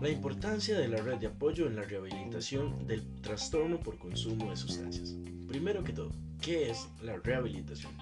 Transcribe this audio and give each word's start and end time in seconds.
La 0.00 0.08
importancia 0.08 0.76
de 0.78 0.88
la 0.88 1.00
red 1.00 1.18
de 1.18 1.28
apoyo 1.28 1.66
en 1.66 1.76
la 1.76 1.82
rehabilitación 1.82 2.86
del 2.88 3.06
trastorno 3.20 3.78
por 3.78 3.96
consumo 3.98 4.50
de 4.50 4.56
sustancias. 4.56 5.14
Primero 5.46 5.84
que 5.84 5.92
todo, 5.92 6.10
¿qué 6.40 6.70
es 6.70 6.88
la 7.02 7.18
rehabilitación? 7.18 7.92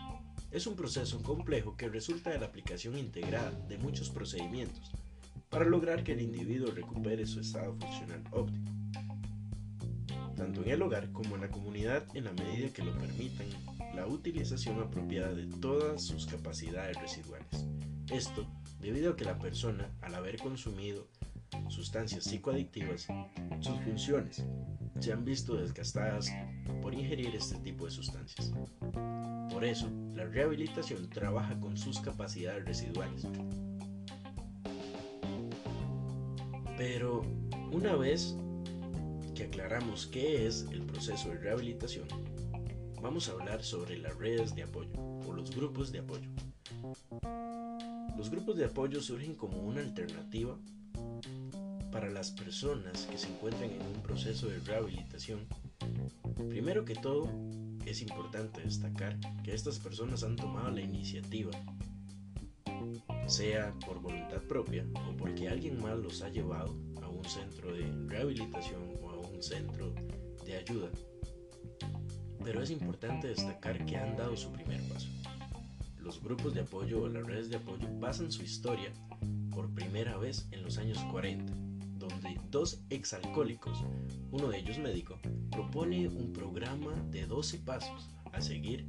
Es 0.51 0.67
un 0.67 0.76
proceso 0.76 1.22
complejo 1.22 1.76
que 1.76 1.90
resulta 1.90 2.31
de 2.31 2.38
la 2.38 2.46
aplicación 2.46 2.96
integrada 2.96 3.51
de 3.69 3.76
muchos 3.76 4.08
procedimientos 4.08 4.90
para 5.50 5.66
lograr 5.66 6.04
que 6.04 6.12
el 6.12 6.22
individuo 6.22 6.71
recupere 6.71 7.26
su 7.26 7.40
estado 7.40 7.74
funcional 7.74 8.24
óptimo, 8.30 8.71
tanto 10.37 10.62
en 10.62 10.71
el 10.71 10.80
hogar 10.80 11.12
como 11.12 11.35
en 11.35 11.42
la 11.42 11.50
comunidad 11.50 12.04
en 12.14 12.24
la 12.24 12.32
medida 12.32 12.72
que 12.72 12.82
lo 12.82 12.96
permitan 12.98 13.46
la 13.94 14.06
utilización 14.06 14.80
apropiada 14.80 15.32
de 15.32 15.46
todas 15.46 16.02
sus 16.02 16.27
capacidades 16.27 16.96
residuales. 17.00 17.66
Esto 18.10 18.46
debido 18.80 19.12
a 19.12 19.16
que 19.16 19.24
la 19.24 19.38
persona, 19.38 19.91
al 20.02 20.15
haber 20.15 20.38
consumido 20.38 21.06
sustancias 21.69 22.24
psicoadictivas, 22.24 23.06
sus 23.60 23.80
funciones 23.80 24.45
se 25.01 25.12
han 25.12 25.24
visto 25.24 25.56
desgastadas 25.56 26.30
por 26.82 26.95
ingerir 26.95 27.34
este 27.34 27.56
tipo 27.59 27.84
de 27.84 27.91
sustancias. 27.91 28.52
Por 29.51 29.65
eso, 29.65 29.91
la 30.15 30.24
rehabilitación 30.24 31.09
trabaja 31.10 31.59
con 31.59 31.77
sus 31.77 32.01
capacidades 32.01 32.65
residuales. 32.65 33.27
Pero 36.77 37.23
una 37.73 37.96
vez 37.96 38.37
que 39.34 39.45
aclaramos 39.45 40.07
qué 40.07 40.46
es 40.46 40.66
el 40.73 40.82
proceso 40.82 41.30
de 41.30 41.38
rehabilitación, 41.38 42.09
vamos 43.01 43.29
a 43.29 43.33
hablar 43.33 43.62
sobre 43.62 43.98
las 43.98 44.16
redes 44.16 44.55
de 44.55 44.65
apoyo 44.65 44.91
o 45.27 45.33
los 45.33 45.55
grupos 45.55 45.93
de 45.93 46.01
apoyo. 46.01 46.29
Los 48.16 48.30
grupos 48.30 48.57
de 48.57 48.65
apoyo 48.65 49.01
surgen 49.01 49.34
como 49.34 49.59
una 49.59 49.80
alternativa 49.80 50.59
para 51.93 52.10
las 52.10 52.30
personas 52.30 53.07
que 53.07 53.19
se 53.19 53.29
encuentran 53.29 53.71
en 53.71 53.82
un 53.82 54.02
proceso 54.02 54.49
de 54.49 54.59
rehabilitación. 54.60 55.46
Primero 56.49 56.85
que 56.85 56.95
todo, 56.95 57.30
es 57.87 58.02
importante 58.02 58.60
destacar 58.60 59.19
que 59.43 59.54
estas 59.54 59.79
personas 59.79 60.23
han 60.23 60.37
tomado 60.37 60.71
la 60.71 60.80
iniciativa, 60.80 61.52
sea 63.26 63.73
por 63.87 64.00
voluntad 64.00 64.42
propia 64.42 64.86
o 65.08 65.16
porque 65.16 65.48
alguien 65.48 65.80
más 65.80 65.98
los 65.98 66.22
ha 66.22 66.28
llevado 66.28 66.76
a 67.02 67.08
un 67.08 67.24
centro 67.24 67.72
de 67.72 67.91
rehabilitación 68.06 68.82
o 69.02 69.10
a 69.10 69.19
un 69.19 69.42
centro 69.42 69.94
de 70.44 70.56
ayuda. 70.56 70.91
Pero 72.44 72.62
es 72.62 72.70
importante 72.70 73.28
destacar 73.28 73.84
que 73.86 73.97
han 73.97 74.17
dado 74.17 74.36
su 74.36 74.50
primer 74.53 74.81
paso. 74.89 75.08
Los 75.98 76.22
grupos 76.22 76.55
de 76.55 76.61
apoyo 76.61 77.03
o 77.03 77.08
las 77.08 77.27
redes 77.27 77.50
de 77.50 77.56
apoyo 77.56 77.89
basan 77.98 78.33
su 78.33 78.42
historia 78.42 78.92
por 79.50 79.72
primera 79.75 80.17
vez 80.17 80.48
en 80.53 80.62
los 80.62 80.78
años 80.78 80.98
40 81.11 81.53
donde 81.98 82.41
dos 82.50 82.81
exalcohólicos, 82.91 83.84
uno 84.31 84.48
de 84.48 84.59
ellos 84.59 84.78
médico, 84.78 85.19
propone 85.50 86.09
un 86.09 86.33
programa 86.33 86.94
de 87.11 87.27
12 87.27 87.59
pasos 87.59 88.09
a 88.33 88.41
seguir 88.41 88.86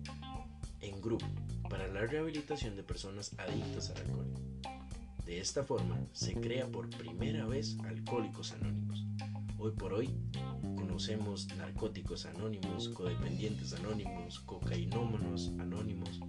en 0.81 1.01
grupo 1.01 1.25
para 1.69 1.87
la 1.87 2.05
rehabilitación 2.05 2.75
de 2.75 2.83
personas 2.83 3.33
adictas 3.37 3.89
al 3.89 3.97
alcohol. 3.97 4.33
De 5.25 5.39
esta 5.39 5.63
forma 5.63 5.99
se 6.11 6.33
crea 6.33 6.67
por 6.67 6.89
primera 6.89 7.45
vez 7.45 7.77
Alcohólicos 7.83 8.53
Anónimos. 8.53 9.05
Hoy 9.57 9.71
por 9.71 9.93
hoy 9.93 10.09
conocemos 10.99 11.47
narcóticos 11.55 12.25
anónimos, 12.25 12.89
codependientes 12.89 13.71
anónimos, 13.71 14.41
cocainómanos 14.41 15.49
anónimos, 15.57 16.19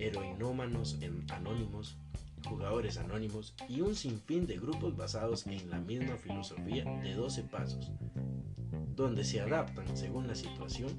heroinómanos 0.00 0.98
anónimos, 1.28 1.96
jugadores 2.44 2.98
anónimos 2.98 3.54
y 3.68 3.82
un 3.82 3.94
sinfín 3.94 4.48
de 4.48 4.58
grupos 4.58 4.96
basados 4.96 5.46
en 5.46 5.70
la 5.70 5.78
misma 5.78 6.16
filosofía 6.16 6.84
de 7.04 7.14
12 7.14 7.44
pasos, 7.44 7.92
donde 8.96 9.22
se 9.22 9.40
adaptan 9.40 9.96
según 9.96 10.26
la 10.26 10.34
situación 10.34 10.90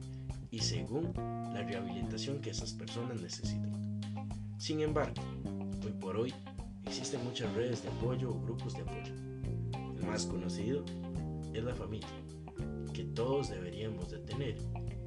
y 0.50 0.60
según 0.60 1.12
la 1.54 1.64
rehabilitación 1.64 2.40
que 2.40 2.52
esas 2.52 2.72
personas 2.72 3.22
necesitan. 3.22 4.00
Sin 4.58 4.80
embargo, 4.80 5.22
hoy 5.84 5.92
por 6.00 6.16
hoy 6.16 6.34
existen 6.86 7.22
muchas 7.26 7.54
redes 7.56 7.84
de 7.84 7.90
apoyo 7.90 8.30
o 8.30 8.40
grupos 8.40 8.74
de 8.74 8.84
apoyo. 8.84 9.14
El 10.00 10.08
más 10.08 10.26
conocido 10.26 10.86
es 11.54 11.62
la 11.62 11.76
familia, 11.76 12.08
que 12.96 13.04
todos 13.04 13.50
deberíamos 13.50 14.10
de 14.10 14.20
tener 14.20 14.56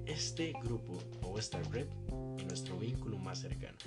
este 0.04 0.52
grupo 0.62 0.98
o 1.22 1.38
esta 1.38 1.58
red 1.72 1.86
en 2.38 2.46
nuestro 2.46 2.78
vínculo 2.78 3.16
más 3.16 3.38
cercano. 3.38 3.78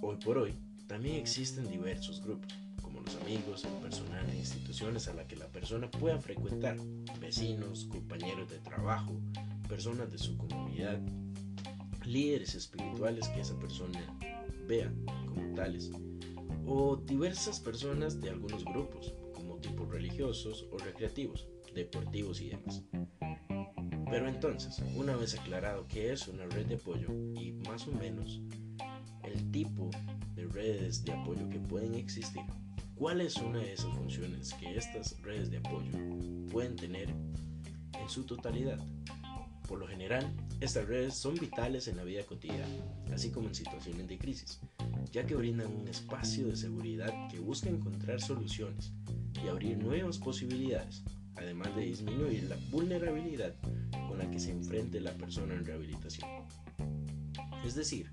Hoy 0.00 0.16
por 0.24 0.38
hoy, 0.38 0.54
también 0.86 1.16
existen 1.16 1.68
diversos 1.68 2.22
grupos, 2.22 2.54
como 2.80 3.00
los 3.00 3.16
amigos, 3.16 3.64
el 3.64 3.72
personal 3.82 4.30
e 4.30 4.36
instituciones 4.36 5.08
a 5.08 5.14
las 5.14 5.26
que 5.26 5.34
la 5.34 5.48
persona 5.48 5.90
pueda 5.90 6.20
frecuentar, 6.20 6.76
vecinos, 7.20 7.86
compañeros 7.86 8.48
de 8.48 8.60
trabajo, 8.60 9.20
personas 9.68 10.12
de 10.12 10.18
su 10.18 10.36
comunidad, 10.36 11.00
líderes 12.04 12.54
espirituales 12.54 13.26
que 13.30 13.40
esa 13.40 13.58
persona 13.58 14.16
vea 14.68 14.92
como 15.26 15.52
tales, 15.56 15.90
o 16.64 16.94
diversas 16.94 17.58
personas 17.58 18.20
de 18.20 18.30
algunos 18.30 18.64
grupos, 18.64 19.12
tipos 19.66 19.88
religiosos 19.88 20.66
o 20.70 20.78
recreativos, 20.78 21.46
deportivos 21.74 22.40
y 22.40 22.50
demás. 22.50 22.82
Pero 24.08 24.28
entonces, 24.28 24.80
una 24.94 25.16
vez 25.16 25.34
aclarado 25.38 25.86
que 25.88 26.12
es 26.12 26.28
una 26.28 26.46
red 26.46 26.66
de 26.66 26.76
apoyo 26.76 27.08
y 27.34 27.52
más 27.68 27.86
o 27.88 27.92
menos 27.92 28.40
el 29.24 29.50
tipo 29.50 29.90
de 30.34 30.46
redes 30.46 31.04
de 31.04 31.12
apoyo 31.12 31.48
que 31.48 31.58
pueden 31.58 31.94
existir, 31.96 32.42
cuál 32.94 33.20
es 33.20 33.36
una 33.36 33.58
de 33.58 33.72
esas 33.72 33.92
funciones 33.94 34.54
que 34.54 34.76
estas 34.76 35.20
redes 35.22 35.50
de 35.50 35.58
apoyo 35.58 35.90
pueden 36.52 36.76
tener 36.76 37.08
en 37.10 38.08
su 38.08 38.24
totalidad. 38.24 38.78
Por 39.66 39.80
lo 39.80 39.88
general, 39.88 40.32
estas 40.60 40.86
redes 40.86 41.14
son 41.14 41.34
vitales 41.34 41.88
en 41.88 41.96
la 41.96 42.04
vida 42.04 42.22
cotidiana, 42.22 42.68
así 43.12 43.30
como 43.30 43.48
en 43.48 43.54
situaciones 43.56 44.06
de 44.06 44.16
crisis, 44.16 44.60
ya 45.10 45.26
que 45.26 45.34
brindan 45.34 45.74
un 45.74 45.88
espacio 45.88 46.46
de 46.46 46.56
seguridad 46.56 47.12
que 47.28 47.40
busca 47.40 47.68
encontrar 47.68 48.20
soluciones 48.20 48.92
y 49.42 49.48
abrir 49.48 49.78
nuevas 49.78 50.18
posibilidades, 50.18 51.02
además 51.36 51.74
de 51.76 51.82
disminuir 51.82 52.44
la 52.44 52.56
vulnerabilidad 52.70 53.54
con 54.08 54.18
la 54.18 54.30
que 54.30 54.38
se 54.38 54.50
enfrente 54.50 55.00
la 55.00 55.12
persona 55.12 55.54
en 55.54 55.64
rehabilitación. 55.64 56.28
Es 57.64 57.74
decir, 57.74 58.10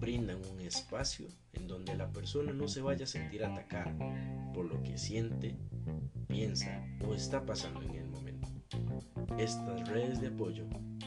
brindan 0.00 0.40
un 0.52 0.60
espacio 0.60 1.28
en 1.52 1.66
donde 1.66 1.96
la 1.96 2.10
persona 2.10 2.52
no 2.52 2.68
se 2.68 2.82
vaya 2.82 3.04
a 3.04 3.08
sentir 3.08 3.44
atacada 3.44 3.96
por 4.52 4.66
lo 4.66 4.82
que 4.82 4.98
siente, 4.98 5.56
piensa 6.28 6.84
o 7.06 7.14
está 7.14 7.44
pasando 7.44 7.82
en 7.82 7.94
el 7.94 8.08
momento. 8.08 8.48
Estas 9.38 9.88
redes 9.88 10.20
de 10.20 10.28
apoyo 10.28 10.64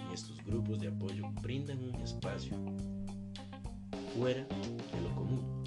y 0.10 0.14
estos 0.14 0.44
grupos 0.44 0.80
de 0.80 0.88
apoyo 0.88 1.30
brindan 1.42 1.84
un 1.84 1.96
espacio 1.96 2.54
fuera 4.16 4.46
de 4.46 5.02
lo 5.02 5.16
común, 5.16 5.64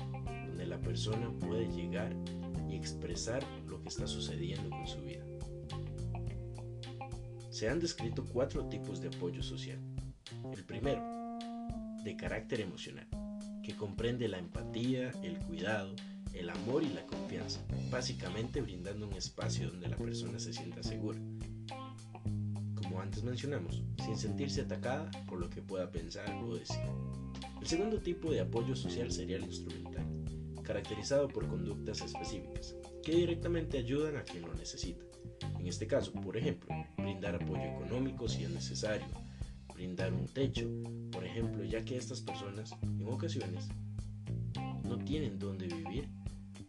donde 0.46 0.66
la 0.66 0.78
persona 0.80 1.30
puede 1.38 1.70
llegar 1.70 2.14
y 2.68 2.74
expresar 2.74 3.44
está 3.90 4.06
sucediendo 4.06 4.70
con 4.70 4.86
su 4.86 5.02
vida. 5.02 5.24
Se 7.50 7.68
han 7.68 7.80
descrito 7.80 8.24
cuatro 8.24 8.66
tipos 8.68 9.00
de 9.00 9.08
apoyo 9.08 9.42
social. 9.42 9.78
El 10.52 10.64
primero, 10.64 11.02
de 12.04 12.16
carácter 12.16 12.60
emocional 12.60 13.06
que 13.62 13.76
comprende 13.76 14.28
la 14.28 14.38
empatía, 14.38 15.12
el 15.22 15.38
cuidado, 15.40 15.94
el 16.32 16.48
amor 16.48 16.82
y 16.82 16.88
la 16.88 17.04
confianza, 17.06 17.60
básicamente 17.90 18.62
brindando 18.62 19.06
un 19.06 19.14
espacio 19.14 19.70
donde 19.70 19.88
la 19.88 19.96
persona 19.96 20.38
se 20.38 20.52
sienta 20.52 20.82
segura. 20.82 21.18
Como 22.74 23.00
antes 23.00 23.22
mencionamos, 23.22 23.82
sin 24.02 24.16
sentirse 24.16 24.62
atacada 24.62 25.10
por 25.26 25.38
lo 25.38 25.50
que 25.50 25.62
pueda 25.62 25.90
pensar 25.90 26.32
o 26.42 26.54
decir. 26.54 26.80
El 27.60 27.66
segundo 27.66 27.98
tipo 27.98 28.30
de 28.30 28.40
apoyo 28.40 28.74
social 28.74 29.12
sería 29.12 29.36
el 29.36 29.44
instrumental, 29.44 30.06
caracterizado 30.62 31.28
por 31.28 31.46
conductas 31.46 32.00
específicas, 32.00 32.74
que 33.02 33.12
directamente 33.12 33.78
ayudan 33.78 34.16
a 34.16 34.22
quien 34.22 34.42
lo 34.42 34.54
necesita. 34.54 35.04
En 35.58 35.66
este 35.66 35.86
caso, 35.86 36.12
por 36.12 36.36
ejemplo, 36.36 36.68
brindar 36.96 37.34
apoyo 37.34 37.62
económico 37.62 38.28
si 38.28 38.44
es 38.44 38.50
necesario, 38.50 39.06
brindar 39.74 40.12
un 40.12 40.26
techo, 40.26 40.68
por 41.10 41.24
ejemplo, 41.24 41.64
ya 41.64 41.84
que 41.84 41.96
estas 41.96 42.20
personas 42.20 42.72
en 42.82 43.06
ocasiones 43.06 43.68
no 44.84 44.98
tienen 44.98 45.38
dónde 45.38 45.66
vivir 45.66 46.08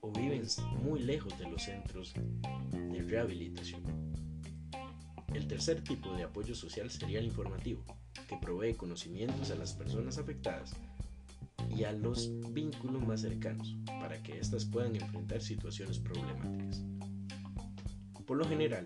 o 0.01 0.11
viven 0.11 0.43
muy 0.83 1.01
lejos 1.01 1.37
de 1.37 1.49
los 1.49 1.63
centros 1.63 2.13
de 2.71 3.01
rehabilitación. 3.03 3.81
El 5.33 5.47
tercer 5.47 5.81
tipo 5.83 6.13
de 6.13 6.23
apoyo 6.23 6.53
social 6.55 6.89
sería 6.89 7.19
el 7.19 7.25
informativo, 7.25 7.83
que 8.27 8.37
provee 8.37 8.73
conocimientos 8.73 9.51
a 9.51 9.55
las 9.55 9.73
personas 9.73 10.17
afectadas 10.17 10.75
y 11.75 11.83
a 11.83 11.91
los 11.91 12.31
vínculos 12.51 13.05
más 13.05 13.21
cercanos 13.21 13.75
para 13.85 14.21
que 14.21 14.39
éstas 14.39 14.65
puedan 14.65 14.95
enfrentar 14.95 15.41
situaciones 15.41 15.99
problemáticas. 15.99 16.83
Por 18.25 18.37
lo 18.37 18.45
general, 18.45 18.85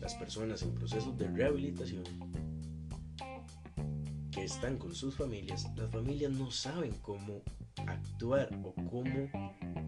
las 0.00 0.14
personas 0.14 0.62
en 0.62 0.74
procesos 0.74 1.16
de 1.18 1.28
rehabilitación 1.28 2.04
que 4.30 4.44
están 4.44 4.78
con 4.78 4.94
sus 4.94 5.16
familias, 5.16 5.68
las 5.76 5.90
familias 5.90 6.32
no 6.32 6.50
saben 6.50 6.92
cómo 7.02 7.42
actuar 7.86 8.48
o 8.64 8.74
cómo 8.88 9.30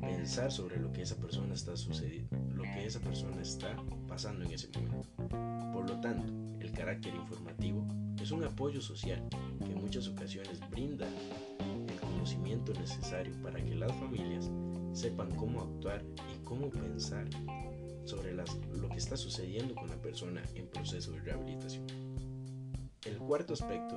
pensar 0.01 0.51
sobre 0.51 0.79
lo 0.79 0.93
que 0.93 1.03
esa 1.03 1.17
persona 1.17 1.55
está 1.55 1.77
sucediendo, 1.77 2.37
lo 2.55 2.63
que 2.63 2.87
esa 2.87 3.01
persona 3.01 3.41
está 3.41 3.77
pasando 4.09 4.45
en 4.45 4.53
ese 4.53 4.69
momento. 4.75 5.09
Por 5.73 5.89
lo 5.89 6.01
tanto, 6.01 6.33
el 6.61 6.73
carácter 6.73 7.15
informativo 7.15 7.87
es 8.21 8.31
un 8.31 8.45
apoyo 8.45 8.81
social 8.81 9.27
que 9.65 9.73
en 9.73 9.81
muchas 9.81 10.09
ocasiones 10.09 10.61
brinda 10.71 11.07
conocimiento 12.53 12.75
necesario 12.75 13.35
para 13.43 13.65
que 13.65 13.75
las 13.75 13.93
familias 13.97 14.51
sepan 14.93 15.31
cómo 15.37 15.63
actuar 15.63 16.05
y 16.33 16.45
cómo 16.45 16.69
pensar 16.71 17.29
sobre 18.05 18.33
lo 18.35 18.89
que 18.89 18.99
está 18.99 19.17
sucediendo 19.17 19.75
con 19.75 19.89
la 19.89 19.97
persona 19.97 20.43
en 20.55 20.67
proceso 20.67 21.13
de 21.13 21.21
rehabilitación. 21.21 21.87
El 23.05 23.17
cuarto 23.19 23.55
aspecto 23.55 23.97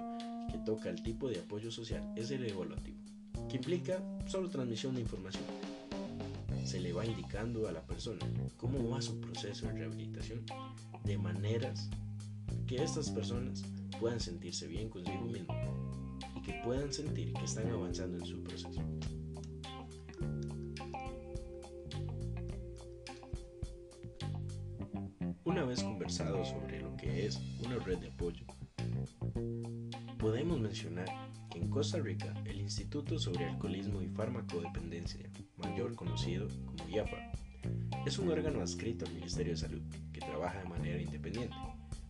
que 0.52 0.58
toca 0.60 0.90
el 0.90 1.02
tipo 1.04 1.28
de 1.28 1.40
apoyo 1.40 1.72
social 1.72 2.14
es 2.16 2.32
el 2.32 2.46
evaluativo, 2.46 2.98
que 3.50 3.58
implica 3.58 4.02
solo 4.26 4.50
transmisión 4.50 4.96
de 4.96 5.02
información. 5.02 5.44
Se 6.64 6.80
le 6.80 6.94
va 6.94 7.06
indicando 7.06 7.68
a 7.68 7.72
la 7.72 7.82
persona 7.82 8.26
cómo 8.58 8.90
va 8.90 9.02
su 9.02 9.20
proceso 9.20 9.68
de 9.68 9.74
rehabilitación 9.74 10.46
de 11.04 11.18
maneras 11.18 11.90
que 12.68 12.82
estas 12.82 13.12
personas 13.12 13.64
puedan 14.00 14.20
sentirse 14.20 14.68
bien 14.68 14.90
consigo 14.90 15.26
mismo 15.26 15.54
que 16.46 16.54
puedan 16.64 16.94
sentir 16.94 17.34
que 17.34 17.46
están 17.46 17.70
avanzando 17.72 18.18
en 18.18 18.26
su 18.26 18.44
proceso. 18.44 18.82
Una 25.44 25.64
vez 25.64 25.82
conversado 25.84 26.46
sobre 26.46 26.82
lo 26.82 26.96
que 26.98 27.26
es 27.26 27.40
una 27.66 27.78
red 27.80 27.98
de 27.98 28.10
apoyo, 28.10 28.46
podemos 30.20 30.60
mencionar 30.60 31.08
que 31.50 31.60
en 31.60 31.70
Costa 31.70 32.00
Rica 32.00 32.34
el 32.46 32.60
Instituto 32.60 33.18
sobre 33.18 33.46
Alcoholismo 33.46 34.02
y 34.02 34.08
Farmacodependencia, 34.08 35.30
mayor 35.58 35.96
conocido 35.96 36.48
como 36.66 36.90
IAFA, 36.90 37.32
es 38.06 38.20
un 38.20 38.30
órgano 38.30 38.62
adscrito 38.62 39.06
al 39.06 39.14
Ministerio 39.14 39.54
de 39.54 39.58
Salud 39.58 39.82
que 40.14 40.20
trabaja 40.20 40.60
de 40.60 40.70
manera 40.70 41.02
independiente, 41.02 41.56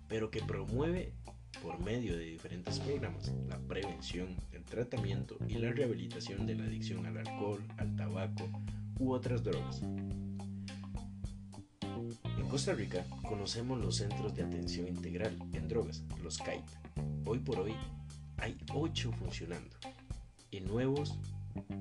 pero 0.07 0.29
que 0.29 0.41
promueve 0.41 1.13
por 1.61 1.79
medio 1.79 2.17
de 2.17 2.25
diferentes 2.25 2.79
programas 2.79 3.31
la 3.47 3.57
prevención, 3.59 4.35
el 4.51 4.63
tratamiento 4.63 5.37
y 5.47 5.55
la 5.55 5.71
rehabilitación 5.71 6.45
de 6.45 6.55
la 6.55 6.65
adicción 6.65 7.05
al 7.05 7.17
alcohol, 7.17 7.61
al 7.77 7.95
tabaco 7.95 8.49
u 8.99 9.11
otras 9.11 9.43
drogas. 9.43 9.81
En 12.37 12.47
Costa 12.49 12.73
Rica 12.73 13.05
conocemos 13.27 13.79
los 13.79 13.97
Centros 13.97 14.35
de 14.35 14.43
Atención 14.43 14.87
Integral 14.87 15.37
en 15.53 15.67
Drogas, 15.67 16.03
los 16.21 16.37
CAIT. 16.37 16.65
Hoy 17.25 17.39
por 17.39 17.59
hoy 17.59 17.75
hay 18.37 18.57
8 18.73 19.11
funcionando 19.13 19.75
y 20.51 20.61
nuevos 20.61 21.17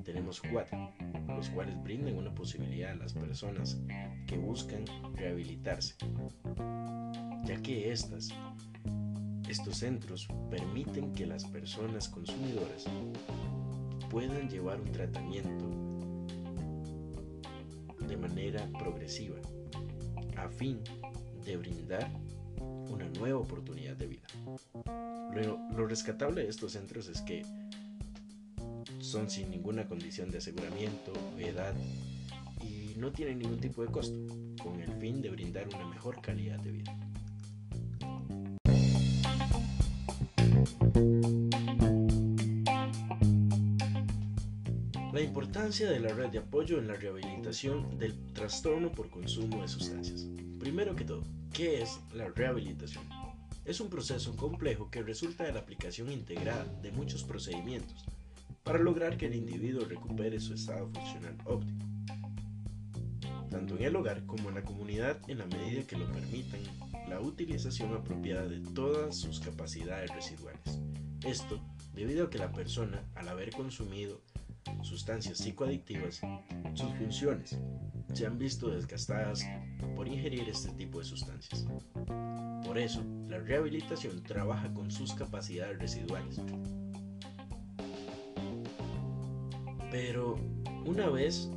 tenemos 0.05 0.41
4, 0.53 0.93
los 1.29 1.49
cuales 1.51 1.83
brindan 1.83 2.17
una 2.17 2.35
posibilidad 2.35 2.93
a 2.93 2.97
las 2.97 3.13
personas 3.13 3.79
que 4.27 4.39
buscan 4.39 4.85
rehabilitarse, 5.15 5.95
ya 7.45 7.61
que 7.63 7.91
estas 7.91 8.29
estos 9.49 9.79
centros 9.79 10.29
permiten 10.51 11.13
que 11.13 11.27
las 11.27 11.45
personas 11.45 12.09
consumidoras 12.09 12.85
puedan 14.11 14.49
llevar 14.49 14.81
un 14.81 14.93
tratamiento 14.93 15.67
de 18.07 18.17
manera 18.17 18.69
progresiva 18.79 19.37
a 20.37 20.49
fin 20.49 20.81
de 21.45 21.57
brindar 21.57 22.11
una 22.91 23.09
nueva 23.19 23.41
oportunidad 23.41 23.97
de 23.97 24.07
vida. 24.07 24.27
Lo, 25.35 25.87
rescatable 25.87 26.43
de 26.43 26.49
estos 26.49 26.73
centros 26.73 27.09
es 27.09 27.21
que 27.23 27.43
son 29.01 29.29
sin 29.29 29.51
ninguna 29.51 29.87
condición 29.87 30.31
de 30.31 30.39
aseguramiento, 30.39 31.13
edad 31.39 31.75
y 32.63 32.95
no 32.97 33.13
tienen 33.13 33.41
ningún 33.41 33.59
tipo 33.59 33.83
de 33.83 33.89
costo, 33.89 34.17
con 34.63 34.81
el 34.81 34.93
fin 34.95 35.21
de 35.21 35.31
brindar 35.31 35.69
una 35.69 35.87
mejor 35.87 36.21
calidad 36.21 36.59
de 36.61 36.73
vida. 36.73 37.04
La 45.13 45.21
importancia 45.21 45.91
de 45.91 46.01
la 46.01 46.13
red 46.15 46.31
de 46.31 46.39
apoyo 46.39 46.79
en 46.79 46.89
la 46.89 46.95
rehabilitación 46.95 47.99
del 47.99 48.15
trastorno 48.33 48.91
por 48.91 49.11
consumo 49.11 49.63
de 49.63 49.69
sustancias. 49.69 50.27
Primero 50.59 50.97
que 50.97 51.05
todo, 51.05 51.23
¿qué 51.53 51.83
es 51.83 52.01
la 52.15 52.29
rehabilitación? 52.29 53.05
Es 53.65 53.81
un 53.81 53.91
proceso 53.91 54.37
complejo 54.37 54.91
que 54.91 55.03
resulta 55.03 55.45
de 55.45 55.53
la 55.53 55.61
aplicación 55.61 56.11
integrada 56.11 56.65
de 56.83 56.93
muchos 56.93 57.25
procedimientos 57.25 58.05
para 58.63 58.79
lograr 58.79 59.17
que 59.17 59.27
el 59.27 59.35
individuo 59.35 59.85
recupere 59.85 60.41
su 60.41 60.55
estado 60.55 60.89
funcional 60.89 61.37
óptimo, 61.45 61.85
tanto 63.51 63.77
en 63.77 63.85
el 63.85 63.97
hogar 63.97 64.25
como 64.25 64.49
en 64.49 64.55
la 64.55 64.63
comunidad 64.63 65.19
en 65.29 65.39
la 65.39 65.47
medida 65.47 65.87
que 65.87 65.97
lo 65.97 66.11
permitan 66.11 66.61
la 67.09 67.21
utilización 67.21 67.95
apropiada 67.95 68.47
de 68.47 68.61
todas 68.61 69.17
sus 69.17 69.41
capacidades 69.41 70.11
residuales. 70.11 70.81
Esto 71.25 71.61
debido 71.95 72.27
a 72.27 72.31
que 72.31 72.39
la 72.39 72.53
persona, 72.53 73.03
al 73.15 73.29
haber 73.29 73.53
consumido 73.53 74.21
sustancias 74.83 75.39
psicoadictivas, 75.39 76.21
sus 76.75 76.93
funciones 76.95 77.59
se 78.13 78.27
han 78.27 78.39
visto 78.39 78.69
desgastadas 78.69 79.45
por 79.97 80.09
ingerir 80.09 80.49
este 80.49 80.71
tipo 80.73 80.99
de 80.99 81.05
sustancias. 81.05 81.67
Por 82.65 82.79
eso, 82.79 83.03
la 83.29 83.39
rehabilitación 83.39 84.23
trabaja 84.23 84.73
con 84.73 84.91
sus 84.91 85.13
capacidades 85.15 85.79
residuales. 85.79 86.41
Pero 89.91 90.37
una 90.85 91.09
vez 91.09 91.49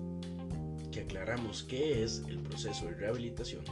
que 0.92 1.02
aclaramos 1.02 1.64
qué 1.64 2.04
es 2.04 2.24
el 2.28 2.40
proceso 2.40 2.86
de 2.86 2.94
rehabilitación, 2.94 3.64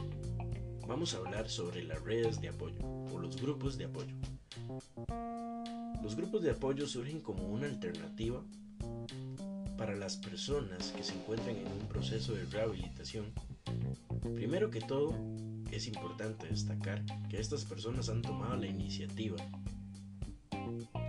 vamos 0.86 1.14
a 1.14 1.18
hablar 1.18 1.48
sobre 1.48 1.82
las 1.82 2.02
redes 2.02 2.40
de 2.40 2.48
apoyo 2.48 2.78
o 3.12 3.18
los 3.18 3.40
grupos 3.40 3.76
de 3.76 3.86
apoyo. 3.86 4.14
Los 6.02 6.14
grupos 6.14 6.42
de 6.42 6.50
apoyo 6.50 6.86
surgen 6.86 7.20
como 7.20 7.48
una 7.48 7.66
alternativa 7.66 8.42
para 9.76 9.94
las 9.94 10.16
personas 10.16 10.92
que 10.96 11.02
se 11.02 11.14
encuentran 11.14 11.56
en 11.56 11.66
un 11.66 11.88
proceso 11.88 12.34
de 12.34 12.44
rehabilitación, 12.46 13.26
primero 14.34 14.70
que 14.70 14.80
todo, 14.80 15.14
es 15.70 15.86
importante 15.88 16.46
destacar 16.46 17.04
que 17.28 17.40
estas 17.40 17.64
personas 17.64 18.08
han 18.08 18.22
tomado 18.22 18.56
la 18.56 18.66
iniciativa, 18.66 19.36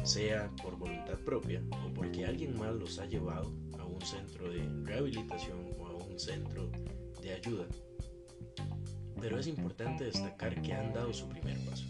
sea 0.03 0.49
por 0.61 0.77
voluntad 0.77 1.19
propia 1.19 1.61
o 1.85 1.93
porque 1.93 2.25
alguien 2.25 2.57
más 2.57 2.73
los 2.73 2.99
ha 2.99 3.05
llevado 3.05 3.53
a 3.79 3.85
un 3.85 4.01
centro 4.01 4.49
de 4.51 4.67
rehabilitación 4.83 5.59
o 5.79 5.87
a 5.87 5.93
un 5.93 6.19
centro 6.19 6.69
de 7.21 7.33
ayuda. 7.33 7.67
Pero 9.19 9.39
es 9.39 9.47
importante 9.47 10.05
destacar 10.05 10.61
que 10.61 10.73
han 10.73 10.93
dado 10.93 11.13
su 11.13 11.27
primer 11.29 11.57
paso. 11.65 11.85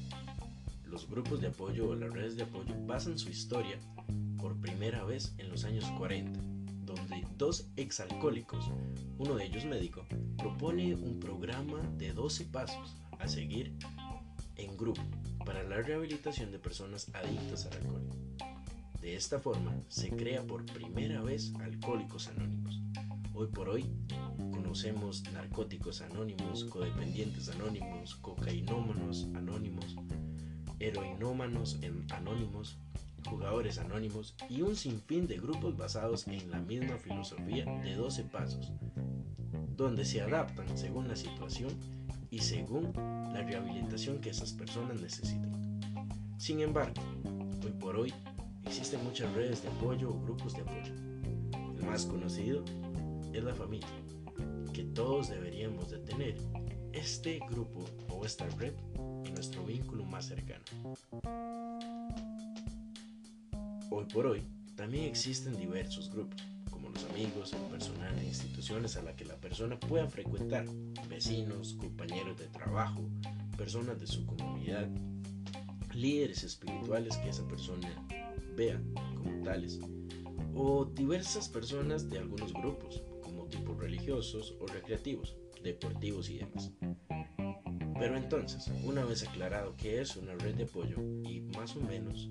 Los 0.86 1.10
grupos 1.10 1.41
de 1.41 1.48
apoyo 1.48 1.89
o 1.89 1.96
las 1.96 2.12
redes 2.12 2.38
de 2.38 2.43
apoyo 2.43 2.74
basan 2.86 3.17
su 3.17 3.29
historia 3.29 3.77
por 4.38 4.60
primera 4.60 5.03
vez 5.03 5.34
en 5.38 5.50
los 5.50 5.65
años 5.65 5.86
40 5.98 6.39
donde 6.88 7.27
dos 7.38 7.67
exalcohólicos, 7.75 8.72
uno 9.17 9.36
de 9.36 9.46
ellos 9.46 9.65
médico, 9.65 10.05
propone 10.38 10.96
un 10.96 11.19
programa 11.19 11.81
de 11.98 12.13
12 12.13 12.46
pasos 12.46 12.96
a 13.19 13.27
seguir 13.27 13.74
en 14.55 14.75
grupo 14.77 15.01
para 15.46 15.63
la 15.63 15.81
rehabilitación 15.81 16.51
de 16.51 16.60
personas 16.60 17.13
adictas 17.13 17.65
al 17.65 17.74
alcohol. 17.74 18.01
De 19.01 19.15
esta 19.15 19.39
forma 19.39 19.75
se 19.89 20.10
crea 20.10 20.48
por 20.48 20.65
primera 20.65 21.22
vez 21.22 21.53
Alcohólicos 21.62 22.29
Anónimos. 22.29 22.81
Hoy 23.34 23.48
por 23.48 23.69
hoy 23.69 23.86
conocemos 24.77 25.24
narcóticos 25.34 26.01
anónimos, 26.01 26.65
codependientes 26.65 27.50
anónimos, 27.50 28.13
cocainómanos 28.17 29.27
anónimos, 29.34 29.96
heroinómanos 30.77 31.79
anónimos, 32.12 32.77
jugadores 33.27 33.79
anónimos 33.79 34.36
y 34.48 34.62
un 34.62 34.75
sinfín 34.75 35.25
de 35.25 35.38
grupos 35.38 35.75
basados 35.75 36.27
en 36.27 36.51
la 36.51 36.60
misma 36.60 36.96
filosofía 36.98 37.65
de 37.65 37.96
12 37.96 38.25
pasos, 38.25 38.72
donde 39.75 40.05
se 40.05 40.22
adaptan 40.22 40.77
según 40.77 41.07
la 41.07 41.15
situación 41.15 41.72
y 42.29 42.38
según 42.38 42.93
la 43.34 43.41
rehabilitación 43.41 44.22
que 44.22 44.29
esas 44.29 44.53
personas 44.53 45.01
necesiten. 45.01 45.79
Sin 46.38 46.60
embargo, 46.60 47.01
hoy 47.65 47.72
por 47.79 47.96
hoy 47.96 48.13
existen 48.63 49.03
muchas 49.03 49.34
redes 49.34 49.63
de 49.63 49.69
apoyo 49.69 50.12
o 50.12 50.22
grupos 50.22 50.53
de 50.53 50.62
apoyo. 50.62 50.93
El 51.75 51.84
más 51.84 52.05
conocido 52.05 52.63
es 53.34 53.43
la 53.43 53.55
familia, 53.55 53.88
que 54.77 54.84
todos 54.84 55.29
deberíamos 55.29 55.89
de 55.89 55.98
tener 55.98 56.38
este 56.93 57.39
grupo 57.50 57.84
o 58.10 58.24
esta 58.24 58.48
red 58.60 58.75
en 59.25 59.34
nuestro 59.34 59.65
vínculo 59.65 60.05
más 60.05 60.27
cercano. 60.27 60.63
Hoy 63.89 64.05
por 64.13 64.27
hoy, 64.27 64.43
también 64.75 65.05
existen 65.05 65.57
diversos 65.57 66.12
grupos, 66.12 66.43
como 66.69 66.89
los 66.89 67.03
amigos, 67.05 67.53
el 67.53 67.62
personal 67.72 68.19
e 68.19 68.25
instituciones 68.25 68.96
a 68.98 69.01
las 69.01 69.15
que 69.15 69.25
la 69.25 69.38
persona 69.38 69.79
pueda 69.79 70.05
frecuentar, 70.05 70.67
vecinos, 71.10 71.74
compañeros 71.74 72.38
de 72.38 72.46
trabajo, 72.46 73.01
personas 73.57 74.00
de 74.00 74.05
su 74.05 74.27
comunidad, 74.27 74.88
líderes 75.96 76.43
espirituales 76.43 77.17
que 77.17 77.29
esa 77.29 77.48
persona 77.48 77.89
vea 78.55 78.79
como 79.15 79.43
tales, 79.43 79.79
o 80.53 80.86
diversas 80.86 81.50
personas 81.50 82.12
de 82.12 82.19
algunos 82.19 82.53
grupos, 82.53 83.01
religiosos 83.75 84.55
o 84.59 84.67
recreativos, 84.67 85.36
deportivos 85.63 86.29
y 86.29 86.39
demás. 86.39 86.71
Pero 88.00 88.15
entonces, 88.15 88.71
una 88.83 89.03
vez 89.05 89.27
aclarado 89.27 89.75
qué 89.75 90.01
es 90.01 90.15
una 90.15 90.36
red 90.36 90.55
de 90.55 90.63
apoyo 90.63 90.97
y 91.24 91.41
más 91.57 91.75
o 91.75 91.81
menos 91.81 92.29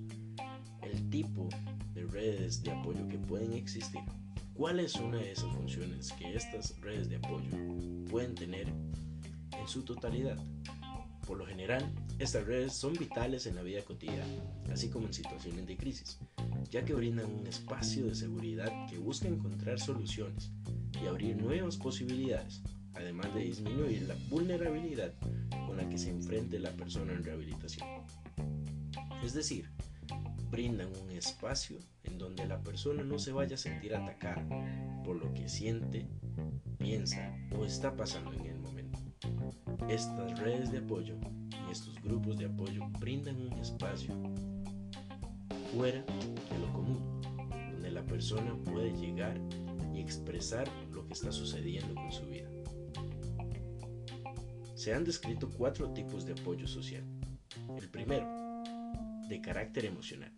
el 0.81 1.09
tipo 1.09 1.49
de 1.93 2.03
redes 2.05 2.63
de 2.63 2.71
apoyo 2.71 3.07
que 3.07 3.17
pueden 3.17 3.53
existir, 3.53 4.01
¿cuál 4.53 4.79
es 4.79 4.95
una 4.95 5.17
de 5.17 5.31
esas 5.31 5.53
funciones 5.53 6.11
que 6.13 6.33
estas 6.35 6.79
redes 6.79 7.09
de 7.09 7.17
apoyo 7.17 7.49
pueden 8.09 8.33
tener 8.35 8.67
en 8.69 9.67
su 9.67 9.83
totalidad? 9.83 10.37
Por 11.25 11.37
lo 11.37 11.45
general, 11.45 11.91
estas 12.19 12.47
redes 12.47 12.73
son 12.73 12.93
vitales 12.93 13.45
en 13.45 13.55
la 13.55 13.61
vida 13.61 13.83
cotidiana, 13.83 14.25
así 14.71 14.89
como 14.89 15.05
en 15.05 15.13
situaciones 15.13 15.67
de 15.67 15.77
crisis, 15.77 16.17
ya 16.71 16.83
que 16.83 16.93
brindan 16.93 17.31
un 17.31 17.45
espacio 17.45 18.05
de 18.05 18.15
seguridad 18.15 18.71
que 18.89 18.97
busca 18.97 19.27
encontrar 19.27 19.79
soluciones 19.79 20.51
y 21.01 21.05
abrir 21.05 21.37
nuevas 21.37 21.77
posibilidades, 21.77 22.61
además 22.95 23.33
de 23.35 23.41
disminuir 23.41 24.01
la 24.03 24.15
vulnerabilidad 24.29 25.13
con 25.67 25.77
la 25.77 25.87
que 25.87 25.99
se 25.99 26.09
enfrente 26.09 26.57
la 26.57 26.71
persona 26.71 27.13
en 27.13 27.23
rehabilitación. 27.23 27.87
Es 29.23 29.33
decir, 29.33 29.69
brindan 30.49 30.89
un 31.03 31.11
espacio 31.11 31.77
en 32.03 32.17
donde 32.17 32.47
la 32.47 32.61
persona 32.63 33.03
no 33.03 33.19
se 33.19 33.31
vaya 33.31 33.55
a 33.55 33.59
sentir 33.59 33.93
atacada 33.93 34.43
por 35.03 35.17
lo 35.17 35.33
que 35.35 35.47
siente, 35.47 36.07
piensa 36.79 37.37
o 37.55 37.65
está 37.65 37.95
pasando 37.95 38.33
en 38.33 38.45
el 38.47 38.59
momento. 38.59 38.97
Estas 39.87 40.39
redes 40.39 40.71
de 40.71 40.79
apoyo 40.79 41.15
grupos 42.07 42.37
de 42.37 42.45
apoyo 42.45 42.87
brindan 42.99 43.35
un 43.41 43.53
espacio 43.59 44.13
fuera 45.73 46.01
de 46.01 46.59
lo 46.59 46.71
común, 46.71 47.21
donde 47.71 47.91
la 47.91 48.03
persona 48.03 48.55
puede 48.63 48.95
llegar 48.97 49.37
y 49.93 49.99
expresar 49.99 50.67
lo 50.93 51.05
que 51.05 51.13
está 51.13 51.31
sucediendo 51.31 51.93
con 51.95 52.11
su 52.11 52.25
vida. 52.25 52.49
Se 54.75 54.93
han 54.93 55.03
descrito 55.03 55.49
cuatro 55.49 55.91
tipos 55.91 56.25
de 56.25 56.33
apoyo 56.33 56.67
social. 56.67 57.03
El 57.77 57.89
primero, 57.89 58.25
de 59.27 59.41
carácter 59.41 59.85
emocional, 59.85 60.31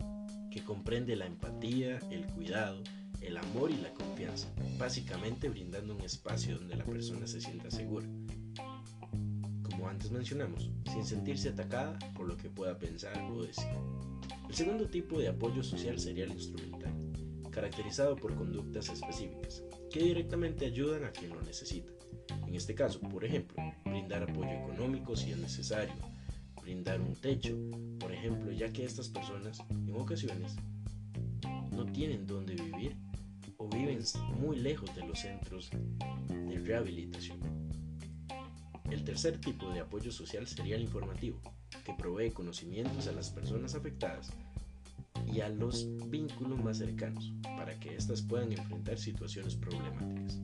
que 0.50 0.64
comprende 0.64 1.14
la 1.14 1.26
empatía, 1.26 2.00
el 2.10 2.26
cuidado, 2.26 2.82
el 3.20 3.36
amor 3.36 3.70
y 3.70 3.76
la 3.76 3.92
confianza, 3.94 4.48
básicamente 4.78 5.48
brindando 5.48 5.94
un 5.94 6.00
espacio 6.00 6.58
donde 6.58 6.76
la 6.76 6.84
persona 6.84 7.26
se 7.28 7.40
sienta 7.40 7.70
segura. 7.70 8.08
Como 9.62 9.88
antes 9.88 10.10
mencionamos, 10.10 10.70
sin 10.90 11.04
sentirse 11.04 11.50
atacada 11.50 11.98
por 12.14 12.26
lo 12.26 12.36
que 12.36 12.50
pueda 12.50 12.78
pensar 12.78 13.16
o 13.30 13.42
decir. 13.42 13.64
El 14.48 14.54
segundo 14.54 14.86
tipo 14.86 15.18
de 15.18 15.28
apoyo 15.28 15.62
social 15.62 15.98
sería 15.98 16.24
el 16.24 16.32
instrumental, 16.32 16.92
caracterizado 17.50 18.16
por 18.16 18.34
conductas 18.34 18.88
específicas, 18.88 19.62
que 19.90 20.00
directamente 20.00 20.66
ayudan 20.66 21.04
a 21.04 21.12
quien 21.12 21.30
lo 21.30 21.42
necesita. 21.42 21.92
En 22.46 22.54
este 22.54 22.74
caso, 22.74 23.00
por 23.00 23.24
ejemplo, 23.24 23.62
brindar 23.84 24.24
apoyo 24.24 24.50
económico 24.50 25.16
si 25.16 25.30
es 25.30 25.38
necesario, 25.38 25.94
brindar 26.60 27.00
un 27.00 27.14
techo, 27.14 27.56
por 27.98 28.12
ejemplo, 28.12 28.50
ya 28.50 28.72
que 28.72 28.84
estas 28.84 29.08
personas 29.08 29.62
en 29.70 29.94
ocasiones 29.94 30.56
no 31.70 31.86
tienen 31.86 32.26
dónde 32.26 32.54
vivir 32.54 32.96
o 33.56 33.68
viven 33.68 34.02
muy 34.40 34.58
lejos 34.58 34.94
de 34.96 35.06
los 35.06 35.20
centros 35.20 35.70
de 36.28 36.58
rehabilitación. 36.58 37.59
El 38.90 39.04
tercer 39.04 39.40
tipo 39.40 39.70
de 39.70 39.80
apoyo 39.80 40.10
social 40.10 40.46
sería 40.48 40.74
el 40.74 40.82
informativo, 40.82 41.40
que 41.84 41.94
provee 41.94 42.32
conocimientos 42.32 43.06
a 43.06 43.12
las 43.12 43.30
personas 43.30 43.74
afectadas 43.74 44.32
y 45.32 45.40
a 45.40 45.48
los 45.48 45.86
vínculos 46.08 46.62
más 46.62 46.78
cercanos 46.78 47.32
para 47.42 47.78
que 47.78 47.94
éstas 47.94 48.20
puedan 48.20 48.52
enfrentar 48.52 48.98
situaciones 48.98 49.54
problemáticas. 49.54 50.40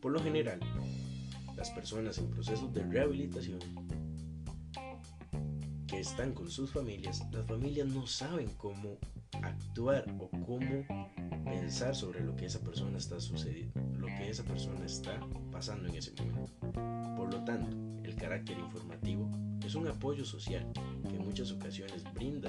Por 0.00 0.12
lo 0.12 0.22
general, 0.22 0.60
las 1.56 1.70
personas 1.70 2.18
en 2.18 2.30
procesos 2.30 2.72
de 2.74 2.84
rehabilitación 2.84 3.58
que 5.86 5.98
están 5.98 6.32
con 6.32 6.50
sus 6.50 6.70
familias, 6.70 7.24
las 7.32 7.46
familias 7.46 7.88
no 7.88 8.06
saben 8.06 8.48
cómo 8.58 8.98
actuar 9.42 10.04
o 10.18 10.28
cómo 10.44 10.86
pensar 11.44 11.94
sobre 11.94 12.20
lo 12.20 12.36
que 12.36 12.46
esa 12.46 12.60
persona 12.60 12.98
está 12.98 13.18
sucediendo, 13.18 13.80
lo 13.98 14.06
que 14.06 14.28
esa 14.28 14.44
persona 14.44 14.84
está 14.84 15.18
pasando 15.58 15.88
en 15.88 15.96
ese 15.96 16.12
momento. 16.12 16.52
Por 17.16 17.34
lo 17.34 17.42
tanto, 17.42 17.76
el 18.04 18.14
carácter 18.14 18.56
informativo 18.60 19.28
es 19.66 19.74
un 19.74 19.88
apoyo 19.88 20.24
social 20.24 20.64
que 21.08 21.16
en 21.16 21.24
muchas 21.24 21.50
ocasiones 21.50 22.04
brinda 22.14 22.48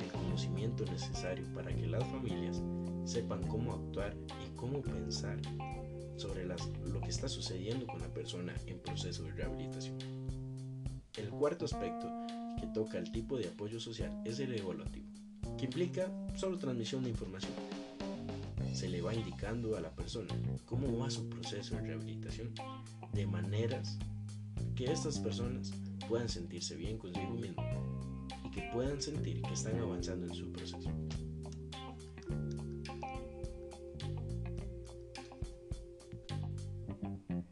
el 0.00 0.10
conocimiento 0.10 0.84
necesario 0.86 1.46
para 1.54 1.72
que 1.72 1.86
las 1.86 2.02
familias 2.08 2.60
sepan 3.04 3.46
cómo 3.46 3.74
actuar 3.74 4.16
y 4.44 4.56
cómo 4.56 4.82
pensar 4.82 5.38
sobre 6.16 6.44
lo 6.46 7.00
que 7.00 7.10
está 7.10 7.28
sucediendo 7.28 7.86
con 7.86 8.00
la 8.00 8.12
persona 8.12 8.52
en 8.66 8.80
proceso 8.80 9.22
de 9.22 9.30
rehabilitación. 9.30 9.96
El 11.16 11.30
cuarto 11.30 11.66
aspecto 11.66 12.08
que 12.60 12.66
toca 12.74 12.98
el 12.98 13.12
tipo 13.12 13.38
de 13.38 13.46
apoyo 13.46 13.78
social 13.78 14.10
es 14.24 14.40
el 14.40 14.52
evaluativo, 14.52 15.06
que 15.56 15.66
implica 15.66 16.10
solo 16.34 16.58
transmisión 16.58 17.04
de 17.04 17.10
información. 17.10 17.52
Se 18.76 18.90
le 18.90 19.00
va 19.00 19.14
indicando 19.14 19.74
a 19.74 19.80
la 19.80 19.90
persona 19.90 20.34
cómo 20.66 20.98
va 20.98 21.08
su 21.08 21.30
proceso 21.30 21.76
de 21.76 21.80
rehabilitación 21.80 22.52
de 23.14 23.26
maneras 23.26 23.98
que 24.74 24.92
estas 24.92 25.18
personas 25.18 25.72
puedan 26.06 26.28
sentirse 26.28 26.76
bien 26.76 26.98
consigo 26.98 27.32
mismo 27.36 27.62
y 28.44 28.50
que 28.50 28.68
puedan 28.74 29.00
sentir 29.00 29.40
que 29.40 29.54
están 29.54 29.78
avanzando 29.78 30.26
en 30.26 30.34
su 30.34 30.52
proceso. 30.52 30.90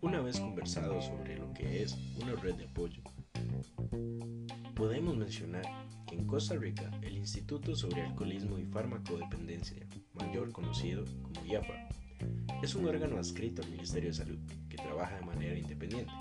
Una 0.03 0.21
vez 0.21 0.39
conversado 0.39 1.01
sobre 1.01 1.39
lo 1.39 1.55
que 1.55 1.85
es 1.85 1.97
una 2.21 2.35
red 2.35 2.57
de 2.57 2.65
apoyo, 2.65 3.03
podemos 4.75 5.17
mencionar 5.17 5.65
en 6.15 6.27
Costa 6.27 6.55
Rica 6.55 6.91
el 7.03 7.17
Instituto 7.17 7.75
sobre 7.75 8.03
Alcoholismo 8.03 8.59
y 8.59 8.65
Farmacodependencia, 8.65 9.87
mayor 10.15 10.53
conocido 10.53 11.05
como 11.23 11.45
IAFA, 11.45 11.89
es 12.63 12.75
un 12.75 12.87
órgano 12.87 13.19
adscrito 13.19 13.63
al 13.63 13.71
Ministerio 13.71 14.11
de 14.11 14.15
Salud 14.15 14.39
que 14.69 14.77
trabaja 14.77 15.17
de 15.17 15.27
manera 15.27 15.59
independiente, 15.59 16.13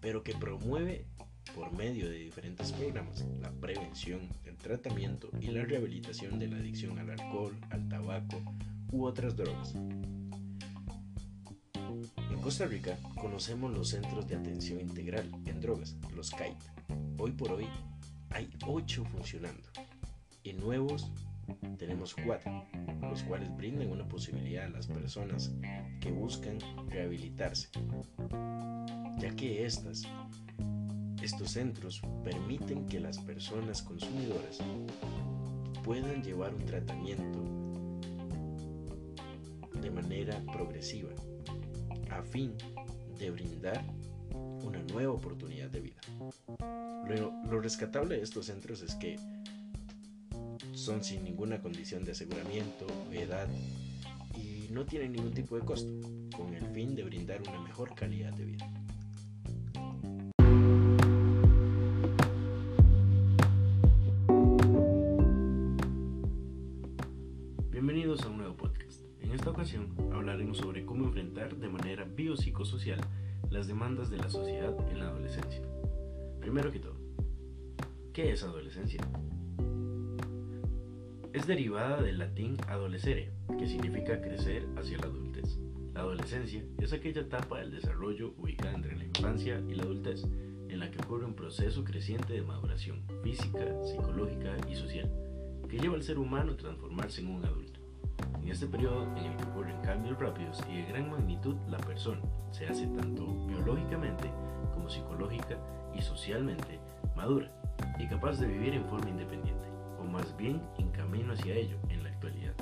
pero 0.00 0.22
que 0.22 0.34
promueve 0.34 1.06
por 1.54 1.72
medio 1.72 2.08
de 2.08 2.18
diferentes 2.18 2.70
programas 2.72 3.24
la 3.40 3.50
prevención, 3.50 4.20
el 4.44 4.56
tratamiento 4.56 5.30
y 5.40 5.46
la 5.46 5.64
rehabilitación 5.64 6.38
de 6.38 6.48
la 6.48 6.58
adicción 6.58 6.98
al 6.98 7.10
alcohol, 7.10 7.56
al 7.70 7.88
tabaco 7.88 8.42
u 8.92 9.04
otras 9.04 9.36
drogas. 9.36 9.74
En 12.30 12.40
Costa 12.42 12.66
Rica 12.66 12.98
conocemos 13.20 13.72
los 13.72 13.88
Centros 13.88 14.28
de 14.28 14.36
Atención 14.36 14.80
Integral 14.80 15.30
en 15.46 15.60
Drogas, 15.60 15.96
los 16.14 16.30
CAIT. 16.30 16.58
Hoy 17.18 17.32
por 17.32 17.52
hoy 17.52 17.66
hay 18.30 18.50
8 18.66 19.04
funcionando 19.04 19.68
y 20.42 20.52
nuevos 20.54 21.10
tenemos 21.78 22.14
4, 22.24 22.64
los 23.02 23.22
cuales 23.24 23.54
brindan 23.56 23.90
una 23.90 24.06
posibilidad 24.06 24.66
a 24.66 24.70
las 24.70 24.86
personas 24.86 25.52
que 26.00 26.12
buscan 26.12 26.58
rehabilitarse, 26.88 27.68
ya 29.18 29.34
que 29.34 29.64
estas, 29.64 30.02
estos 31.22 31.50
centros 31.50 32.02
permiten 32.22 32.86
que 32.86 33.00
las 33.00 33.18
personas 33.18 33.82
consumidoras 33.82 34.58
puedan 35.82 36.22
llevar 36.22 36.54
un 36.54 36.64
tratamiento 36.64 37.40
de 39.80 39.90
manera 39.90 40.40
progresiva 40.52 41.10
a 42.10 42.22
fin 42.22 42.54
de 43.18 43.30
brindar 43.30 43.84
una 44.62 44.82
nueva 44.92 45.14
oportunidad 45.14 45.70
de 45.70 45.80
vida. 45.80 46.00
Lo, 47.18 47.32
lo, 47.50 47.60
rescatable 47.60 48.18
de 48.18 48.22
estos 48.22 48.46
centros 48.46 48.82
es 48.82 48.94
que 48.94 49.16
son 50.74 51.02
sin 51.02 51.24
ninguna 51.24 51.60
condición 51.60 52.04
de 52.04 52.12
aseguramiento, 52.12 52.86
edad 53.10 53.48
y 54.36 54.68
no 54.70 54.86
tienen 54.86 55.12
ningún 55.12 55.32
tipo 55.32 55.56
de 55.56 55.62
costo, 55.62 55.90
con 56.36 56.54
el 56.54 56.64
fin 56.68 56.94
de 56.94 57.02
brindar 57.02 57.42
una 57.42 57.60
mejor 57.60 57.96
calidad 57.96 58.32
de 58.34 58.44
vida. 58.44 58.70
Bienvenidos 67.72 68.22
a 68.22 68.28
un 68.28 68.36
nuevo 68.36 68.56
podcast. 68.56 69.02
En 69.20 69.32
esta 69.32 69.50
ocasión 69.50 69.96
hablaremos 70.12 70.58
sobre 70.58 70.86
cómo 70.86 71.06
enfrentar 71.06 71.56
de 71.56 71.68
manera 71.68 72.04
biopsicosocial 72.04 73.00
las 73.50 73.66
demandas 73.66 74.10
de 74.10 74.18
la 74.18 74.30
sociedad 74.30 74.76
en 74.90 75.00
la 75.00 75.08
adolescencia. 75.08 75.60
Primero 76.40 76.72
que 76.72 76.78
todo, 76.78 76.99
¿qué 78.20 78.32
es 78.32 78.42
adolescencia? 78.42 79.00
Es 81.32 81.46
derivada 81.46 82.02
del 82.02 82.18
latín 82.18 82.58
adolescere, 82.68 83.32
que 83.58 83.66
significa 83.66 84.20
crecer 84.20 84.66
hacia 84.76 84.98
la 84.98 85.06
adultez. 85.06 85.58
La 85.94 86.00
adolescencia 86.00 86.62
es 86.78 86.92
aquella 86.92 87.22
etapa 87.22 87.60
del 87.60 87.70
desarrollo 87.70 88.34
ubicada 88.36 88.74
entre 88.74 88.94
la 88.94 89.04
infancia 89.04 89.62
y 89.66 89.74
la 89.74 89.84
adultez, 89.84 90.22
en 90.68 90.80
la 90.80 90.90
que 90.90 91.02
ocurre 91.02 91.24
un 91.24 91.34
proceso 91.34 91.82
creciente 91.82 92.34
de 92.34 92.42
maduración 92.42 93.02
física, 93.22 93.64
psicológica 93.86 94.54
y 94.70 94.74
social, 94.74 95.10
que 95.66 95.78
lleva 95.78 95.94
al 95.94 96.02
ser 96.02 96.18
humano 96.18 96.52
a 96.52 96.56
transformarse 96.58 97.22
en 97.22 97.28
un 97.28 97.44
adulto. 97.46 97.69
En 98.42 98.48
este 98.48 98.66
periodo 98.66 99.04
en 99.16 99.24
el 99.26 99.36
que 99.36 99.44
ocurren 99.44 99.80
cambios 99.82 100.18
rápidos 100.18 100.62
y 100.68 100.82
de 100.82 100.88
gran 100.88 101.10
magnitud, 101.10 101.56
la 101.68 101.78
persona 101.78 102.20
se 102.50 102.66
hace 102.66 102.86
tanto 102.88 103.26
biológicamente 103.46 104.30
como 104.74 104.88
psicológica 104.88 105.56
y 105.94 106.00
socialmente 106.00 106.80
madura 107.14 107.50
y 107.98 108.08
capaz 108.08 108.38
de 108.38 108.46
vivir 108.46 108.74
en 108.74 108.84
forma 108.86 109.10
independiente, 109.10 109.68
o 110.00 110.04
más 110.04 110.36
bien 110.36 110.62
en 110.78 110.90
camino 110.90 111.32
hacia 111.32 111.54
ello 111.54 111.76
en 111.88 112.02
la 112.02 112.10
actualidad, 112.10 112.54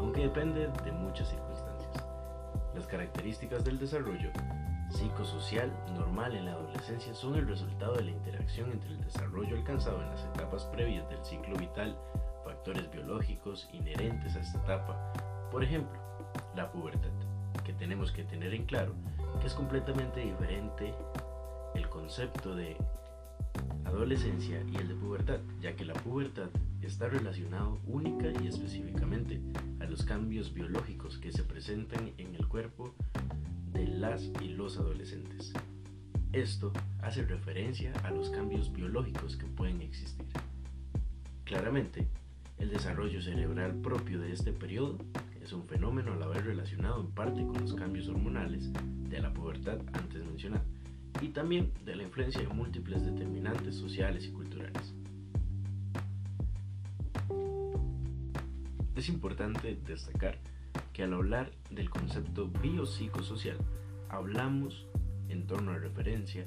aunque 0.00 0.22
depende 0.22 0.68
de 0.84 0.92
muchas 0.92 1.28
circunstancias. 1.28 2.04
Las 2.74 2.86
características 2.86 3.64
del 3.64 3.78
desarrollo 3.78 4.30
psicosocial 4.90 5.72
normal 5.94 6.34
en 6.34 6.46
la 6.46 6.52
adolescencia 6.52 7.12
son 7.14 7.34
el 7.34 7.46
resultado 7.48 7.94
de 7.94 8.04
la 8.04 8.10
interacción 8.10 8.70
entre 8.70 8.90
el 8.90 9.00
desarrollo 9.00 9.56
alcanzado 9.56 10.02
en 10.02 10.10
las 10.10 10.24
etapas 10.24 10.64
previas 10.66 11.08
del 11.08 11.24
ciclo 11.24 11.56
vital, 11.56 11.98
biológicos 12.66 13.68
inherentes 13.72 14.34
a 14.34 14.40
esta 14.40 14.58
etapa, 14.58 15.12
por 15.52 15.62
ejemplo, 15.62 16.00
la 16.56 16.72
pubertad, 16.72 17.10
que 17.64 17.72
tenemos 17.72 18.10
que 18.10 18.24
tener 18.24 18.52
en 18.54 18.66
claro 18.66 18.92
que 19.40 19.46
es 19.46 19.54
completamente 19.54 20.20
diferente 20.20 20.92
el 21.76 21.88
concepto 21.88 22.56
de 22.56 22.76
adolescencia 23.84 24.64
y 24.68 24.76
el 24.76 24.88
de 24.88 24.94
pubertad, 24.96 25.38
ya 25.60 25.76
que 25.76 25.84
la 25.84 25.94
pubertad 25.94 26.48
está 26.82 27.08
relacionado 27.08 27.78
única 27.86 28.32
y 28.42 28.48
específicamente 28.48 29.40
a 29.80 29.84
los 29.84 30.04
cambios 30.04 30.52
biológicos 30.52 31.18
que 31.18 31.30
se 31.30 31.44
presentan 31.44 32.14
en 32.18 32.34
el 32.34 32.48
cuerpo 32.48 32.94
de 33.72 33.86
las 33.86 34.24
y 34.40 34.48
los 34.48 34.76
adolescentes. 34.76 35.52
Esto 36.32 36.72
hace 37.00 37.22
referencia 37.22 37.92
a 38.02 38.10
los 38.10 38.30
cambios 38.30 38.72
biológicos 38.72 39.36
que 39.36 39.46
pueden 39.46 39.82
existir. 39.82 40.26
Claramente, 41.44 42.08
el 42.58 42.70
desarrollo 42.70 43.20
cerebral 43.20 43.74
propio 43.76 44.20
de 44.20 44.32
este 44.32 44.52
periodo 44.52 44.98
es 45.42 45.52
un 45.52 45.66
fenómeno 45.66 46.12
a 46.12 46.16
la 46.16 46.26
vez 46.26 46.44
relacionado 46.44 47.00
en 47.00 47.08
parte 47.08 47.44
con 47.44 47.60
los 47.60 47.74
cambios 47.74 48.08
hormonales 48.08 48.72
de 49.08 49.20
la 49.20 49.32
pubertad 49.32 49.78
antes 49.92 50.24
mencionada 50.24 50.64
y 51.20 51.28
también 51.28 51.72
de 51.84 51.96
la 51.96 52.02
influencia 52.02 52.40
de 52.40 52.48
múltiples 52.48 53.04
determinantes 53.04 53.74
sociales 53.74 54.26
y 54.26 54.32
culturales. 54.32 54.94
Es 58.94 59.08
importante 59.08 59.78
destacar 59.86 60.38
que 60.92 61.02
al 61.02 61.12
hablar 61.12 61.50
del 61.70 61.90
concepto 61.90 62.48
biopsicosocial, 62.62 63.58
hablamos 64.08 64.86
en 65.28 65.46
torno 65.46 65.72
a 65.72 65.78
referencia 65.78 66.46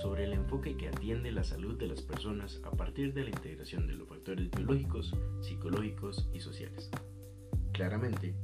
sobre 0.00 0.24
el 0.24 0.32
enfoque 0.32 0.76
que 0.76 0.88
atiende 0.88 1.30
la 1.30 1.44
salud 1.44 1.78
de 1.78 1.86
las 1.86 2.02
personas 2.02 2.60
a 2.64 2.70
partir 2.70 3.14
de 3.14 3.24
la 3.24 3.30
integración 3.30 3.86
de 3.86 3.94
los 3.94 4.08
factores 4.08 4.50
biológicos, 4.50 5.14
psicológicos 5.40 6.28
y 6.32 6.40
sociales. 6.40 6.90
Claramente, 7.72 8.34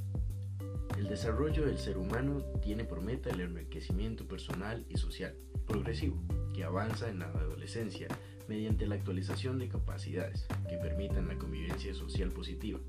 el 0.97 1.07
desarrollo 1.07 1.65
del 1.65 1.77
ser 1.77 1.97
humano 1.97 2.43
tiene 2.61 2.83
por 2.83 3.01
meta 3.01 3.29
el 3.29 3.41
enriquecimiento 3.41 4.27
personal 4.27 4.85
y 4.89 4.97
social 4.97 5.35
progresivo, 5.65 6.21
que 6.53 6.63
avanza 6.63 7.09
en 7.09 7.19
la 7.19 7.25
adolescencia 7.25 8.07
mediante 8.47 8.85
la 8.85 8.95
actualización 8.95 9.59
de 9.59 9.69
capacidades 9.69 10.45
que 10.69 10.77
permitan 10.77 11.27
la 11.27 11.37
convivencia 11.37 11.93
social 11.93 12.29
positiva, 12.29 12.79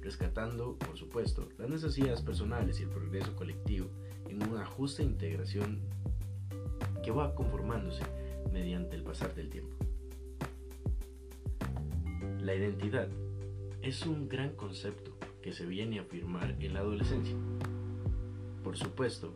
rescatando, 0.00 0.76
por 0.78 0.96
supuesto, 0.96 1.48
las 1.58 1.70
necesidades 1.70 2.22
personales 2.22 2.80
y 2.80 2.82
el 2.82 2.88
progreso 2.88 3.34
colectivo 3.36 3.88
en 4.28 4.42
una 4.48 4.66
justa 4.66 5.02
integración 5.02 5.80
que 7.02 7.10
va 7.10 7.34
conformándose 7.34 8.02
mediante 8.52 8.96
el 8.96 9.02
pasar 9.02 9.34
del 9.34 9.50
tiempo. 9.50 9.76
La 12.40 12.54
identidad 12.54 13.08
es 13.82 14.06
un 14.06 14.28
gran 14.28 14.50
concepto 14.56 15.12
que 15.42 15.52
se 15.52 15.66
viene 15.66 15.98
a 15.98 16.02
afirmar 16.02 16.56
en 16.60 16.74
la 16.74 16.80
adolescencia. 16.80 17.36
Por 18.62 18.76
supuesto, 18.76 19.34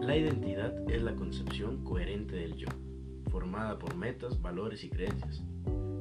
la 0.00 0.16
identidad 0.16 0.74
es 0.90 1.02
la 1.02 1.14
concepción 1.14 1.84
coherente 1.84 2.36
del 2.36 2.54
yo, 2.56 2.68
formada 3.30 3.78
por 3.78 3.94
metas, 3.96 4.40
valores 4.40 4.84
y 4.84 4.90
creencias, 4.90 5.42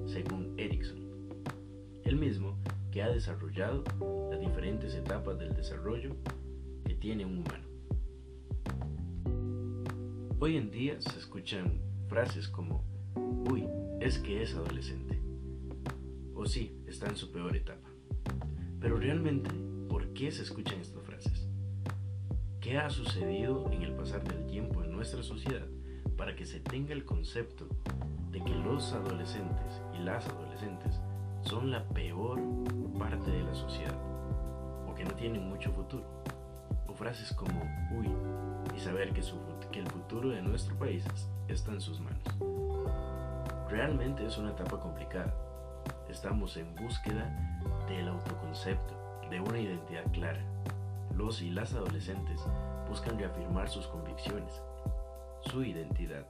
según 0.05 0.53
Erickson. 0.58 0.99
El 2.03 2.15
mismo 2.15 2.58
que 2.91 3.03
ha 3.03 3.10
desarrollado 3.10 3.84
las 4.31 4.39
diferentes 4.39 4.95
etapas 4.95 5.38
del 5.39 5.53
desarrollo 5.53 6.15
que 6.86 6.95
tiene 6.95 7.25
un 7.25 7.39
humano. 7.39 7.76
Hoy 10.39 10.56
en 10.56 10.69
día 10.69 11.02
se 11.02 11.17
escuchan 11.17 11.82
frases 12.10 12.47
como, 12.47 12.84
uy, 13.50 13.67
es 14.00 14.19
que 14.19 14.43
es 14.43 14.54
adolescente, 14.54 15.19
o 16.36 16.45
sí, 16.45 16.80
está 16.86 17.08
en 17.08 17.15
su 17.15 17.32
peor 17.32 17.56
etapa. 17.56 17.89
Pero 18.80 18.97
realmente, 18.97 19.50
¿por 19.89 20.13
qué 20.13 20.32
se 20.32 20.43
escuchan 20.43 20.80
estas 20.80 21.02
frases? 21.02 21.47
¿Qué 22.62 22.78
ha 22.78 22.91
sucedido 22.91 23.71
en 23.71 23.82
el 23.82 23.93
pasar 23.93 24.23
del 24.26 24.45
tiempo 24.45 24.84
en 24.84 24.91
nuestra 24.91 25.23
sociedad 25.23 25.65
para 26.15 26.36
que 26.36 26.45
se 26.45 26.60
tenga 26.60 26.93
el 26.93 27.04
concepto 27.04 27.67
de 28.30 28.39
que 28.43 28.54
los 28.54 28.93
adolescentes 28.93 29.82
y 30.00 30.04
las 30.04 30.28
adolescentes 30.28 31.00
son 31.45 31.71
la 31.71 31.84
peor 31.89 32.39
parte 33.00 33.32
de 33.32 33.41
la 33.41 33.56
sociedad 33.56 34.00
o 34.88 34.93
que 34.93 35.04
no 35.04 35.15
tienen 35.15 35.50
mucho 35.50 35.71
futuro? 35.71 36.06
O 36.88 36.93
frases 36.93 37.34
como, 37.34 37.60
uy, 37.97 38.08
y 38.75 38.80
saber 38.80 39.13
que, 39.13 39.21
el 39.77 39.88
futuro 39.91 40.30
de 40.30 40.41
nuestro 40.41 40.75
país 40.77 41.06
está 41.47 41.71
en 41.71 41.82
sus 41.82 41.99
manos. 41.99 42.23
Realmente 43.69 44.25
es 44.25 44.38
una 44.38 44.51
etapa 44.51 44.80
complicada. 44.80 45.34
Estamos 46.10 46.58
en 46.58 46.73
búsqueda 46.75 47.30
del 47.88 48.08
autoconcepto, 48.08 48.95
de 49.30 49.39
una 49.39 49.60
identidad 49.60 50.12
clara. 50.13 50.41
Los 51.15 51.41
y 51.41 51.51
las 51.51 51.73
adolescentes 51.73 52.41
buscan 52.89 53.19
reafirmar 53.19 53.69
sus 53.69 53.86
convicciones, 53.88 54.62
su 55.41 55.63
identidad, 55.63 56.25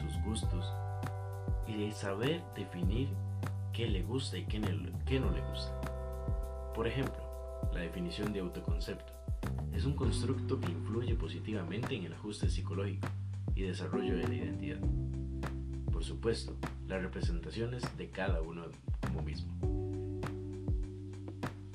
sus 0.00 0.22
gustos 0.22 0.72
y 1.66 1.86
de 1.86 1.92
saber 1.92 2.42
definir 2.54 3.08
qué 3.72 3.88
le 3.88 4.02
gusta 4.02 4.36
y 4.38 4.44
qué 4.44 4.60
no 4.60 5.30
le 5.30 5.40
gusta. 5.48 5.80
Por 6.74 6.86
ejemplo, 6.86 7.24
la 7.72 7.80
definición 7.80 8.32
de 8.32 8.40
autoconcepto 8.40 9.13
es 9.74 9.84
un 9.84 9.94
constructo 9.94 10.60
que 10.60 10.72
influye 10.72 11.14
positivamente 11.14 11.94
en 11.94 12.04
el 12.04 12.14
ajuste 12.14 12.48
psicológico 12.48 13.08
y 13.54 13.62
desarrollo 13.62 14.16
de 14.16 14.28
la 14.28 14.34
identidad. 14.34 14.80
Por 15.92 16.04
supuesto, 16.04 16.56
las 16.88 17.02
representaciones 17.02 17.82
de 17.96 18.10
cada 18.10 18.42
uno 18.42 18.64
como 19.00 19.22
mismo 19.22 19.52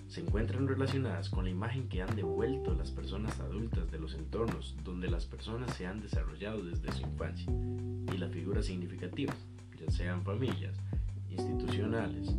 se 0.10 0.21
encuentran 0.21 0.67
relacionadas 0.67 1.29
con 1.29 1.45
la 1.45 1.51
imagen 1.51 1.88
que 1.88 2.01
han 2.01 2.15
devuelto 2.15 2.73
las 2.73 2.89
personas 2.89 3.39
adultas 3.39 3.91
de 3.91 3.99
los 3.99 4.15
entornos 4.15 4.75
donde 4.84 5.08
las 5.08 5.25
personas 5.25 5.73
se 5.75 5.86
han 5.86 6.01
desarrollado 6.01 6.63
desde 6.63 6.91
su 6.91 7.03
infancia 7.03 7.51
y 8.12 8.17
las 8.17 8.32
figuras 8.32 8.65
significativas, 8.65 9.38
ya 9.79 9.89
sean 9.91 10.23
familias, 10.23 10.75
institucionales 11.29 12.36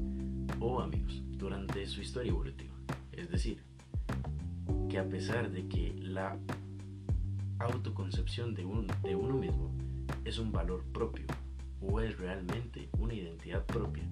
o 0.58 0.80
amigos, 0.80 1.22
durante 1.38 1.86
su 1.86 2.00
historia 2.02 2.30
evolutiva. 2.30 2.74
Es 3.12 3.30
decir, 3.30 3.62
que 4.90 4.98
a 4.98 5.08
pesar 5.08 5.52
de 5.52 5.68
que 5.68 5.94
la 6.00 6.36
autoconcepción 7.60 8.54
de, 8.54 8.64
de 9.04 9.14
uno 9.14 9.36
mismo 9.36 9.70
es 10.24 10.38
un 10.38 10.50
valor 10.50 10.82
propio 10.92 11.26
o 11.80 12.00
es 12.00 12.18
realmente 12.18 12.88
una 12.98 13.14
identidad 13.14 13.64
propia, 13.66 14.02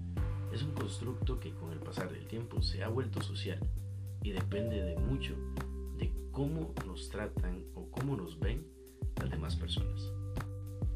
es 0.52 0.62
un 0.62 0.70
constructo 0.72 1.40
que 1.40 1.52
con 1.52 1.72
el 1.72 1.80
pasar 1.80 2.12
del 2.12 2.28
tiempo 2.28 2.62
se 2.62 2.84
ha 2.84 2.88
vuelto 2.88 3.20
social 3.20 3.58
y 4.22 4.30
depende 4.30 4.80
de 4.80 4.96
mucho 4.96 5.34
de 5.98 6.12
cómo 6.30 6.72
nos 6.86 7.08
tratan 7.08 7.64
o 7.74 7.90
cómo 7.90 8.16
nos 8.16 8.38
ven 8.38 8.64
las 9.16 9.30
demás 9.30 9.56
personas. 9.56 10.12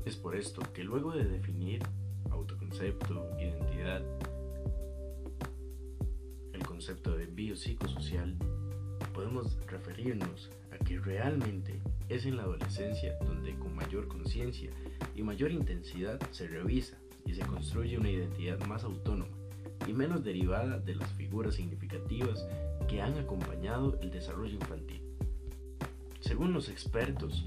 Es 0.05 0.15
por 0.15 0.37
esto 0.37 0.63
que 0.73 0.85
luego 0.85 1.11
de 1.11 1.25
definir 1.25 1.83
autoconcepto, 2.31 3.37
identidad, 3.37 4.03
el 6.53 6.65
concepto 6.65 7.17
de 7.17 7.27
biopsicosocial, 7.27 8.37
podemos 9.13 9.59
referirnos 9.67 10.51
a 10.73 10.85
que 10.85 10.99
realmente 10.99 11.81
es 12.09 12.27
en 12.27 12.37
la 12.37 12.43
adolescencia 12.43 13.17
donde 13.25 13.55
con 13.59 13.75
mayor 13.75 14.09
conciencia 14.09 14.71
y 15.15 15.23
mayor 15.23 15.51
intensidad 15.51 16.21
se 16.31 16.49
revisa 16.49 16.99
y 17.27 17.35
se 17.35 17.43
construye 17.43 17.99
una 17.99 18.11
identidad 18.11 18.59
más 18.67 18.85
autónoma 18.85 19.37
y 19.87 19.93
menos 19.93 20.25
derivada 20.25 20.79
de 20.79 20.95
las 20.95 21.11
figuras 21.13 21.55
significativas 21.55 22.47
que 22.89 23.01
han 23.01 23.19
acompañado 23.19 23.99
el 24.01 24.11
desarrollo 24.11 24.55
infantil. 24.55 25.03
Según 26.21 26.53
los 26.53 26.69
expertos, 26.69 27.45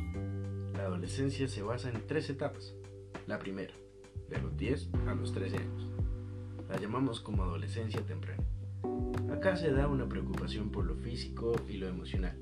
la 0.73 0.83
adolescencia 0.83 1.47
se 1.47 1.61
basa 1.61 1.89
en 1.89 2.05
tres 2.07 2.29
etapas. 2.29 2.73
La 3.27 3.39
primera, 3.39 3.73
de 4.29 4.41
los 4.41 4.55
10 4.57 4.89
a 5.07 5.15
los 5.15 5.33
13 5.33 5.57
años. 5.57 5.87
La 6.69 6.77
llamamos 6.79 7.21
como 7.21 7.43
adolescencia 7.43 8.01
temprana. 8.01 8.43
Acá 9.31 9.55
se 9.55 9.71
da 9.71 9.87
una 9.87 10.07
preocupación 10.07 10.69
por 10.71 10.85
lo 10.85 10.95
físico 10.95 11.55
y 11.67 11.77
lo 11.77 11.87
emocional. 11.87 12.37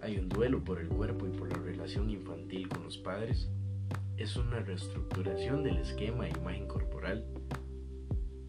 Hay 0.00 0.18
un 0.18 0.28
duelo 0.28 0.64
por 0.64 0.80
el 0.80 0.88
cuerpo 0.88 1.26
y 1.26 1.30
por 1.30 1.48
la 1.48 1.58
relación 1.58 2.10
infantil 2.10 2.68
con 2.68 2.82
los 2.84 2.98
padres. 2.98 3.48
Es 4.16 4.36
una 4.36 4.60
reestructuración 4.60 5.62
del 5.62 5.78
esquema 5.78 6.26
e 6.26 6.30
imagen 6.30 6.66
corporal. 6.66 7.24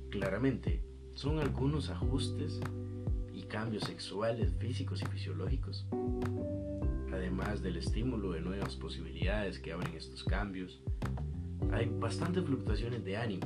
Claramente, 0.10 0.84
son 1.14 1.40
algunos 1.40 1.90
ajustes 1.90 2.60
y 3.34 3.44
cambios 3.44 3.84
sexuales, 3.84 4.52
físicos 4.58 5.02
y 5.02 5.06
fisiológicos, 5.06 5.86
además 7.12 7.62
del 7.62 7.78
estímulo 7.78 8.32
de 8.32 8.42
nuevas 8.42 8.76
posibilidades 8.76 9.60
que 9.60 9.74
abren 9.74 9.96
estos 9.96 10.24
cambios. 10.24 10.82
Hay 11.72 11.88
bastantes 12.00 12.44
fluctuaciones 12.46 13.04
de 13.04 13.18
ánimo 13.18 13.46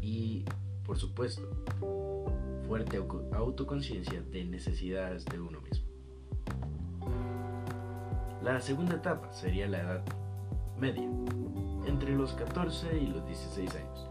y, 0.00 0.44
por 0.84 0.98
supuesto, 0.98 1.48
fuerte 2.68 3.02
autoconciencia 3.32 4.20
de 4.20 4.44
necesidades 4.44 5.24
de 5.24 5.40
uno 5.40 5.58
mismo. 5.62 5.88
La 8.42 8.60
segunda 8.60 8.96
etapa 8.96 9.32
sería 9.32 9.66
la 9.66 9.80
edad 9.80 10.04
media, 10.76 11.08
entre 11.86 12.14
los 12.14 12.34
14 12.34 12.98
y 12.98 13.06
los 13.06 13.26
16 13.26 13.74
años. 13.74 14.10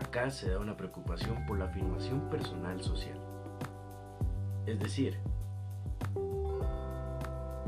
Acá 0.00 0.30
se 0.30 0.50
da 0.50 0.60
una 0.60 0.76
preocupación 0.76 1.44
por 1.44 1.58
la 1.58 1.64
afirmación 1.64 2.20
personal 2.30 2.80
social. 2.82 3.18
Es 4.64 4.78
decir, 4.78 5.18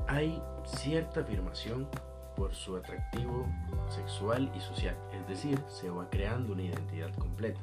hay 0.06 0.40
cierta 0.64 1.22
afirmación 1.22 1.88
por 2.36 2.54
su 2.54 2.76
atractivo 2.76 3.46
sexual 3.88 4.48
y 4.54 4.60
social, 4.60 4.96
es 5.12 5.26
decir, 5.26 5.58
se 5.66 5.90
va 5.90 6.08
creando 6.08 6.52
una 6.52 6.62
identidad 6.62 7.12
completa. 7.16 7.60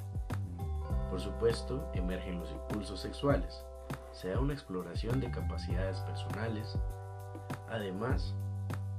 Por 1.12 1.20
supuesto, 1.20 1.92
emergen 1.94 2.40
los 2.40 2.50
impulsos 2.52 3.02
sexuales. 3.02 3.66
Se 4.14 4.30
da 4.30 4.40
una 4.40 4.54
exploración 4.54 5.20
de 5.20 5.30
capacidades 5.30 6.00
personales. 6.00 6.80
Además, 7.70 8.34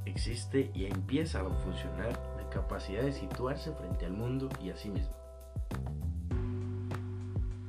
existe 0.05 0.71
y 0.75 0.85
empieza 0.85 1.41
a 1.41 1.49
funcionar 1.49 2.13
la 2.37 2.51
capacidad 2.51 3.03
de 3.03 3.13
situarse 3.13 3.73
frente 3.73 4.05
al 4.05 4.13
mundo 4.13 4.51
y 4.63 4.69
a 4.69 4.77
sí 4.77 4.91
mismo. 4.91 5.17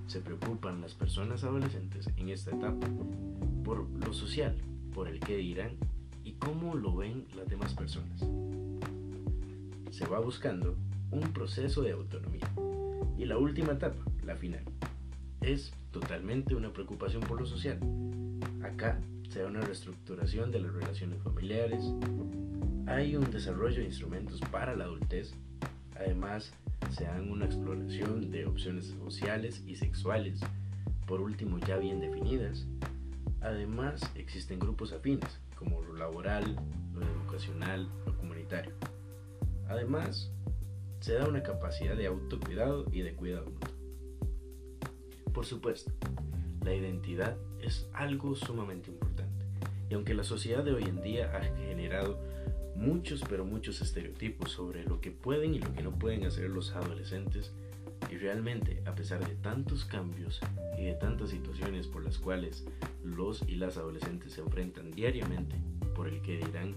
Se 0.08 0.20
preocupan 0.20 0.82
las 0.82 0.94
personas 0.94 1.46
adolescentes 1.46 2.10
en 2.18 2.28
esta 2.28 2.52
etapa 2.52 2.86
por 3.64 3.90
lo 4.06 4.14
social, 4.14 4.58
por 4.94 5.08
el 5.08 5.22
qué 5.22 5.38
dirán 5.38 5.78
y 6.26 6.34
cómo 6.34 6.76
lo 6.76 6.98
ven 6.98 7.28
las 7.34 7.48
demás 7.48 7.74
personas. 7.74 8.20
Se 9.90 10.06
va 10.06 10.20
buscando 10.20 10.76
un 11.12 11.32
proceso 11.32 11.82
de 11.82 11.94
autonomía. 11.94 12.52
Y 13.18 13.24
la 13.24 13.38
última 13.38 13.72
etapa, 13.74 14.04
la 14.26 14.36
final. 14.36 14.64
Es 15.42 15.74
totalmente 15.92 16.56
una 16.56 16.72
preocupación 16.72 17.22
por 17.22 17.40
lo 17.40 17.46
social. 17.46 17.80
Acá 18.64 19.00
se 19.30 19.42
da 19.42 19.48
una 19.48 19.62
reestructuración 19.62 20.52
de 20.52 20.60
las 20.60 20.74
relaciones 20.74 21.22
familiares, 21.22 21.84
hay 22.86 23.16
un 23.16 23.30
desarrollo 23.32 23.80
de 23.80 23.86
instrumentos 23.86 24.40
para 24.52 24.76
la 24.76 24.84
adultez, 24.84 25.34
además 25.96 26.54
se 26.92 27.06
dan 27.06 27.32
una 27.32 27.46
exploración 27.46 28.30
de 28.30 28.46
opciones 28.46 28.94
sociales 29.04 29.64
y 29.66 29.76
sexuales, 29.76 30.42
por 31.08 31.22
último 31.22 31.60
ya 31.60 31.78
bien 31.78 32.00
definidas, 32.00 32.68
además 33.42 34.02
existen 34.16 34.60
grupos 34.60 34.94
afines 34.94 35.40
como 35.56 35.82
lo 35.82 35.96
laboral, 35.96 36.56
lo 36.94 37.02
educacional, 37.02 37.88
lo 38.06 38.18
comunitario. 38.18 38.74
Además, 39.68 40.30
se 41.00 41.14
da 41.14 41.28
una 41.28 41.42
capacidad 41.42 41.96
de 41.96 42.08
autocuidado 42.08 42.86
y 42.92 43.02
de 43.02 43.14
cuidado. 43.14 43.52
Por 45.34 45.46
supuesto, 45.46 45.92
la 46.64 46.74
identidad 46.74 47.38
es 47.60 47.88
algo 47.94 48.36
sumamente 48.36 48.92
importante. 48.92 49.46
Y 49.90 49.96
aunque 49.96 50.14
la 50.14 50.24
sociedad 50.24 50.64
de 50.64 50.74
hoy 50.74 50.84
en 50.84 51.02
día 51.02 51.36
ha 51.36 51.42
generado 51.58 52.20
muchos, 52.76 53.24
pero 53.28 53.46
muchos 53.46 53.82
estereotipos 53.82 54.52
sobre 54.52 54.84
lo 54.84 55.02
que 55.02 55.12
pueden 55.12 55.56
y 55.56 55.60
lo 55.60 55.74
que 55.74 55.84
no 55.84 55.92
pueden 55.92 56.26
hacer 56.26 56.50
los 56.50 56.72
adolescentes, 56.72 57.52
y 58.12 58.18
realmente, 58.18 58.84
a 58.86 58.94
pesar 58.94 59.28
de 59.28 59.36
tantos 59.36 59.86
cambios 59.86 60.40
y 60.78 60.84
de 60.84 60.94
tantas 60.94 61.32
situaciones 61.32 61.88
por 61.88 62.04
las 62.04 62.18
cuales 62.20 62.66
los 63.04 63.42
y 63.48 63.56
las 63.56 63.78
adolescentes 63.78 64.34
se 64.34 64.42
enfrentan 64.42 64.92
diariamente, 64.92 65.56
por 65.96 66.08
el 66.08 66.22
que 66.22 66.38
dirán, 66.38 66.76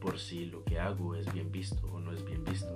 por 0.00 0.18
si 0.18 0.46
lo 0.46 0.64
que 0.64 0.78
hago 0.78 1.14
es 1.14 1.32
bien 1.32 1.52
visto 1.52 1.86
o 1.92 2.00
no 2.00 2.12
es 2.12 2.24
bien 2.24 2.44
visto, 2.44 2.74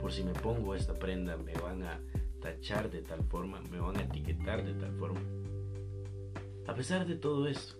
por 0.00 0.12
si 0.12 0.22
me 0.24 0.32
pongo 0.32 0.74
esta 0.74 0.94
prenda 0.94 1.36
me 1.36 1.54
van 1.54 1.82
a 1.82 2.00
tachar 2.46 2.88
de 2.92 3.02
tal 3.02 3.24
forma, 3.24 3.60
me 3.72 3.80
van 3.80 3.96
a 3.96 4.02
etiquetar 4.02 4.64
de 4.64 4.74
tal 4.74 4.92
forma. 4.92 5.20
A 6.68 6.74
pesar 6.74 7.04
de 7.04 7.16
todo 7.16 7.48
esto, 7.48 7.74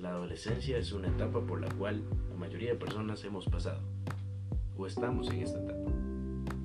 la 0.00 0.10
adolescencia 0.10 0.76
es 0.76 0.90
una 0.90 1.06
etapa 1.06 1.40
por 1.40 1.60
la 1.60 1.68
cual 1.68 2.02
la 2.28 2.34
mayoría 2.34 2.70
de 2.70 2.78
personas 2.78 3.22
hemos 3.22 3.46
pasado 3.46 3.80
o 4.76 4.88
estamos 4.88 5.30
en 5.30 5.42
esta 5.42 5.60
etapa. 5.60 5.92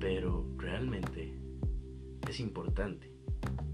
Pero 0.00 0.44
realmente 0.56 1.32
es 2.28 2.40
importante 2.40 3.12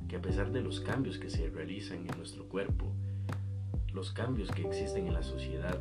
que 0.08 0.16
a 0.16 0.20
pesar 0.20 0.52
de 0.52 0.60
los 0.60 0.80
cambios 0.80 1.16
que 1.16 1.30
se 1.30 1.48
realizan 1.48 2.06
en 2.06 2.18
nuestro 2.18 2.46
cuerpo, 2.50 2.92
los 3.94 4.12
cambios 4.12 4.50
que 4.50 4.60
existen 4.60 5.06
en 5.06 5.14
la 5.14 5.22
sociedad 5.22 5.80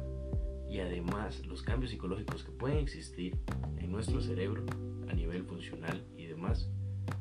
y 0.70 0.80
además 0.80 1.46
los 1.46 1.64
cambios 1.64 1.92
psicológicos 1.92 2.46
que 2.46 2.52
pueden 2.52 2.78
existir 2.78 3.38
en 3.78 3.92
nuestro 3.92 4.22
cerebro 4.22 4.64
a 5.10 5.14
nivel 5.14 5.44
funcional 5.44 6.02
y 6.16 6.28
demás, 6.28 6.70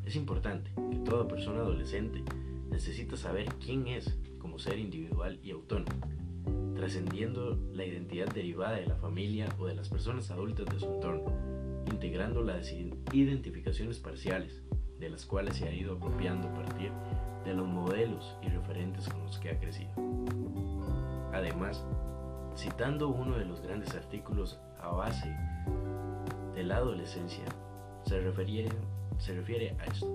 es 0.05 0.17
importante 0.17 0.71
que 0.91 0.99
toda 0.99 1.29
persona 1.29 1.61
adolescente 1.61 2.23
necesita 2.71 3.17
saber 3.17 3.47
quién 3.65 3.87
es 3.87 4.17
como 4.39 4.59
ser 4.59 4.79
individual 4.79 5.39
y 5.43 5.51
autónomo, 5.51 5.93
trascendiendo 6.75 7.59
la 7.73 7.85
identidad 7.85 8.33
derivada 8.33 8.77
de 8.77 8.87
la 8.87 8.97
familia 8.97 9.49
o 9.59 9.67
de 9.67 9.75
las 9.75 9.89
personas 9.89 10.31
adultas 10.31 10.67
de 10.67 10.81
su 10.81 10.87
entorno, 10.87 11.33
integrando 11.91 12.43
las 12.43 12.73
identificaciones 12.73 13.99
parciales, 13.99 14.63
de 14.99 15.11
las 15.11 15.27
cuales 15.27 15.57
se 15.57 15.69
ha 15.69 15.73
ido 15.73 15.97
apropiando 15.97 16.49
a 16.49 16.55
partir 16.55 16.91
de 17.45 17.55
los 17.55 17.67
modelos 17.67 18.37
y 18.43 18.49
referentes 18.49 19.09
con 19.09 19.23
los 19.25 19.39
que 19.39 19.51
ha 19.51 19.59
crecido. 19.59 19.91
Además, 21.33 21.85
citando 22.57 23.09
uno 23.09 23.39
de 23.39 23.45
los 23.45 23.61
grandes 23.61 23.95
artículos 23.95 24.59
a 24.81 24.89
base 24.89 25.35
de 26.55 26.65
la 26.65 26.77
adolescencia, 26.77 27.45
se 28.05 28.21
refería 28.21 28.69
se 29.19 29.35
refiere 29.35 29.77
a 29.81 29.85
esto. 29.85 30.07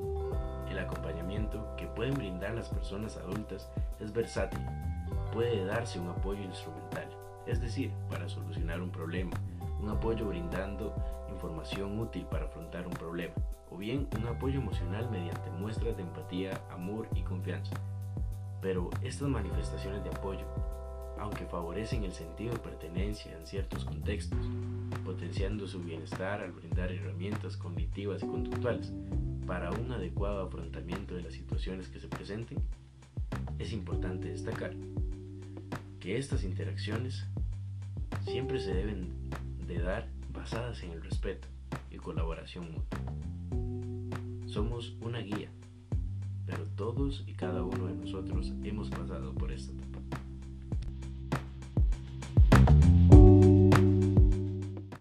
El 0.69 0.79
acompañamiento 0.79 1.75
que 1.77 1.87
pueden 1.87 2.15
brindar 2.15 2.55
las 2.55 2.69
personas 2.69 3.17
adultas 3.17 3.69
es 3.99 4.11
versátil. 4.11 4.61
Puede 5.31 5.65
darse 5.65 5.99
un 5.99 6.09
apoyo 6.09 6.41
instrumental, 6.41 7.07
es 7.45 7.61
decir, 7.61 7.91
para 8.09 8.27
solucionar 8.27 8.81
un 8.81 8.89
problema, 8.89 9.31
un 9.79 9.89
apoyo 9.89 10.27
brindando 10.27 10.95
información 11.29 11.99
útil 11.99 12.25
para 12.25 12.45
afrontar 12.45 12.87
un 12.87 12.93
problema, 12.93 13.33
o 13.69 13.77
bien 13.77 14.07
un 14.17 14.27
apoyo 14.27 14.59
emocional 14.59 15.09
mediante 15.09 15.49
muestras 15.51 15.97
de 15.97 16.03
empatía, 16.03 16.61
amor 16.71 17.07
y 17.15 17.21
confianza. 17.21 17.75
Pero 18.61 18.89
estas 19.01 19.27
manifestaciones 19.27 20.03
de 20.03 20.09
apoyo, 20.09 20.45
aunque 21.19 21.45
favorecen 21.45 22.03
el 22.03 22.13
sentido 22.13 22.53
de 22.53 22.59
pertenencia 22.59 23.35
en 23.37 23.45
ciertos 23.45 23.83
contextos, 23.83 24.39
potenciando 25.03 25.67
su 25.67 25.81
bienestar 25.83 26.41
al 26.41 26.51
brindar 26.51 26.91
herramientas 26.91 27.57
cognitivas 27.57 28.23
y 28.23 28.27
conductuales 28.27 28.91
para 29.45 29.71
un 29.71 29.91
adecuado 29.91 30.45
afrontamiento 30.45 31.15
de 31.15 31.23
las 31.23 31.33
situaciones 31.33 31.89
que 31.89 31.99
se 31.99 32.07
presenten, 32.07 32.59
es 33.59 33.73
importante 33.73 34.29
destacar 34.29 34.73
que 35.99 36.17
estas 36.17 36.43
interacciones 36.43 37.25
siempre 38.25 38.59
se 38.59 38.73
deben 38.73 39.09
de 39.67 39.79
dar 39.79 40.07
basadas 40.31 40.81
en 40.83 40.91
el 40.91 41.01
respeto 41.01 41.47
y 41.91 41.97
colaboración 41.97 42.71
mutua. 42.71 42.99
Somos 44.47 44.95
una 45.01 45.19
guía, 45.19 45.49
pero 46.45 46.65
todos 46.75 47.23
y 47.27 47.33
cada 47.33 47.63
uno 47.63 47.87
de 47.87 47.95
nosotros 47.95 48.53
hemos 48.63 48.89
pasado 48.89 49.33
por 49.33 49.51
esta. 49.51 49.73